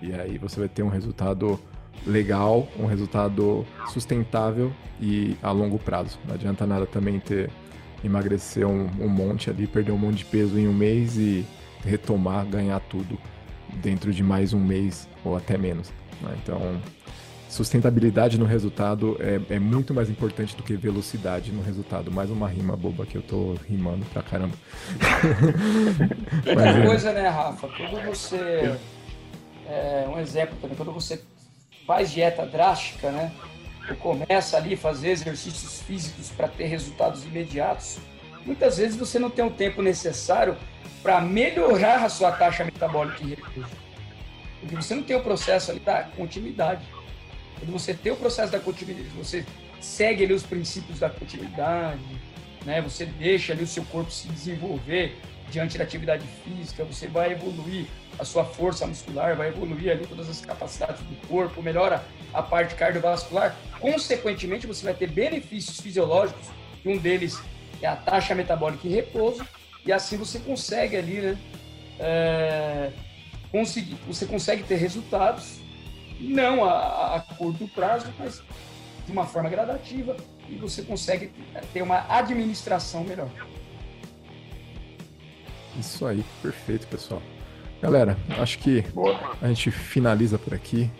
E 0.00 0.12
aí 0.14 0.38
você 0.38 0.58
vai 0.58 0.68
ter 0.68 0.82
um 0.82 0.88
resultado 0.88 1.60
legal, 2.06 2.66
um 2.78 2.86
resultado 2.86 3.66
sustentável 3.88 4.72
e 5.00 5.36
a 5.42 5.50
longo 5.50 5.78
prazo. 5.78 6.18
Não 6.26 6.34
adianta 6.34 6.66
nada 6.66 6.86
também 6.86 7.18
ter 7.20 7.50
emagrecer 8.02 8.66
um, 8.66 8.88
um 9.00 9.08
monte 9.08 9.50
ali, 9.50 9.66
perder 9.66 9.92
um 9.92 9.98
monte 9.98 10.18
de 10.18 10.24
peso 10.24 10.58
em 10.58 10.68
um 10.68 10.74
mês 10.74 11.16
e 11.16 11.44
retomar, 11.84 12.46
ganhar 12.46 12.80
tudo 12.80 13.18
dentro 13.82 14.12
de 14.12 14.22
mais 14.22 14.52
um 14.52 14.60
mês 14.60 15.08
ou 15.24 15.36
até 15.36 15.58
menos. 15.58 15.92
Né? 16.20 16.36
Então, 16.42 16.80
sustentabilidade 17.54 18.36
no 18.36 18.44
resultado 18.44 19.16
é, 19.20 19.54
é, 19.54 19.58
muito 19.60 19.94
mais 19.94 20.10
importante 20.10 20.56
do 20.56 20.62
que 20.64 20.74
velocidade 20.74 21.52
no 21.52 21.62
resultado. 21.62 22.10
Mais 22.10 22.28
uma 22.28 22.48
rima 22.48 22.76
boba 22.76 23.06
que 23.06 23.16
eu 23.16 23.22
tô 23.22 23.54
rimando 23.68 24.04
pra 24.06 24.22
caramba. 24.22 24.56
Outra 26.44 26.68
é... 26.68 26.84
coisa, 26.84 27.12
né, 27.12 27.28
Rafa? 27.28 27.68
Quando 27.68 28.04
você. 28.04 28.76
É, 29.68 30.04
um 30.08 30.18
exemplo 30.18 30.56
também, 30.60 30.76
quando 30.76 30.92
você 30.92 31.22
faz 31.86 32.10
dieta 32.10 32.44
drástica, 32.44 33.12
né? 33.12 33.32
Ou 33.88 33.96
começa 33.96 34.56
ali 34.56 34.74
a 34.74 34.76
fazer 34.76 35.10
exercícios 35.10 35.80
físicos 35.82 36.30
para 36.30 36.48
ter 36.48 36.66
resultados 36.66 37.24
imediatos, 37.24 37.98
muitas 38.44 38.78
vezes 38.78 38.96
você 38.96 39.18
não 39.18 39.30
tem 39.30 39.44
o 39.44 39.50
tempo 39.50 39.80
necessário 39.80 40.56
para 41.04 41.20
melhorar 41.20 42.04
a 42.04 42.08
sua 42.08 42.32
taxa 42.32 42.64
metabólica 42.64 43.22
em 43.22 43.28
repouso. 43.28 43.70
Porque 44.60 44.74
você 44.74 44.94
não 44.94 45.04
tem 45.04 45.14
o 45.14 45.22
processo 45.22 45.70
ali 45.70 45.80
da 45.80 46.02
continuidade. 46.02 46.84
Quando 47.58 47.72
você 47.72 47.94
tem 47.94 48.12
o 48.12 48.16
processo 48.16 48.52
da 48.52 48.60
continuidade, 48.60 49.08
você 49.10 49.44
segue 49.80 50.24
ali 50.24 50.32
os 50.32 50.42
princípios 50.42 50.98
da 50.98 51.10
continuidade, 51.10 52.00
né? 52.64 52.80
Você 52.82 53.06
deixa 53.06 53.52
ali 53.52 53.62
o 53.62 53.66
seu 53.66 53.84
corpo 53.84 54.10
se 54.10 54.28
desenvolver 54.28 55.16
diante 55.50 55.78
da 55.78 55.84
atividade 55.84 56.24
física, 56.42 56.84
você 56.84 57.06
vai 57.06 57.32
evoluir 57.32 57.86
a 58.18 58.24
sua 58.24 58.44
força 58.44 58.86
muscular, 58.86 59.36
vai 59.36 59.48
evoluir 59.48 59.92
ali 59.92 60.06
todas 60.06 60.28
as 60.28 60.40
capacidades 60.40 61.00
do 61.02 61.28
corpo, 61.28 61.62
melhora 61.62 62.04
a 62.32 62.42
parte 62.42 62.74
cardiovascular. 62.74 63.54
Consequentemente, 63.78 64.66
você 64.66 64.84
vai 64.84 64.94
ter 64.94 65.08
benefícios 65.08 65.80
fisiológicos, 65.80 66.48
e 66.84 66.88
um 66.88 66.98
deles 66.98 67.40
é 67.82 67.86
a 67.86 67.96
taxa 67.96 68.34
metabólica 68.34 68.86
em 68.86 68.90
repouso, 68.90 69.46
e 69.84 69.92
assim 69.92 70.16
você 70.16 70.38
consegue 70.38 70.96
ali, 70.96 71.20
né? 71.20 71.38
É, 71.98 72.90
conseguir, 73.52 73.96
você 74.06 74.26
consegue 74.26 74.64
ter 74.64 74.76
resultados 74.76 75.60
não 76.28 76.64
a, 76.64 77.16
a 77.16 77.20
curto 77.20 77.66
prazo, 77.68 78.12
mas 78.18 78.42
de 79.06 79.12
uma 79.12 79.26
forma 79.26 79.50
gradativa, 79.50 80.16
e 80.48 80.56
você 80.56 80.82
consegue 80.82 81.30
ter 81.72 81.82
uma 81.82 82.04
administração 82.08 83.04
melhor. 83.04 83.30
Isso 85.78 86.06
aí, 86.06 86.24
perfeito, 86.42 86.86
pessoal. 86.86 87.20
Galera, 87.82 88.16
acho 88.38 88.58
que 88.58 88.82
Boa. 88.92 89.36
a 89.42 89.48
gente 89.48 89.70
finaliza 89.70 90.38
por 90.38 90.54
aqui. 90.54 90.90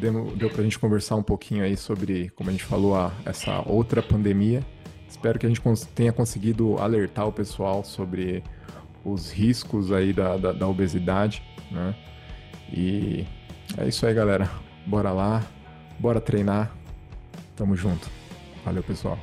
Deu, 0.00 0.36
deu 0.36 0.50
pra 0.50 0.62
gente 0.62 0.78
conversar 0.78 1.16
um 1.16 1.22
pouquinho 1.22 1.64
aí 1.64 1.76
sobre, 1.76 2.30
como 2.30 2.48
a 2.48 2.52
gente 2.52 2.64
falou, 2.64 2.96
a, 2.96 3.12
essa 3.24 3.62
outra 3.68 4.02
pandemia. 4.02 4.64
Espero 5.08 5.38
que 5.38 5.46
a 5.46 5.48
gente 5.48 5.60
tenha 5.94 6.12
conseguido 6.12 6.76
alertar 6.78 7.26
o 7.26 7.32
pessoal 7.32 7.84
sobre 7.84 8.42
os 9.04 9.30
riscos 9.30 9.92
aí 9.92 10.12
da, 10.12 10.36
da, 10.36 10.52
da 10.52 10.66
obesidade, 10.66 11.42
né? 11.70 11.94
E 12.72 13.26
é 13.76 13.86
isso 13.86 14.06
aí, 14.06 14.14
galera. 14.14 14.48
Bora 14.86 15.10
lá, 15.10 15.42
bora 15.98 16.20
treinar. 16.20 16.70
Tamo 17.56 17.76
junto. 17.76 18.08
Valeu, 18.64 18.82
pessoal. 18.82 19.18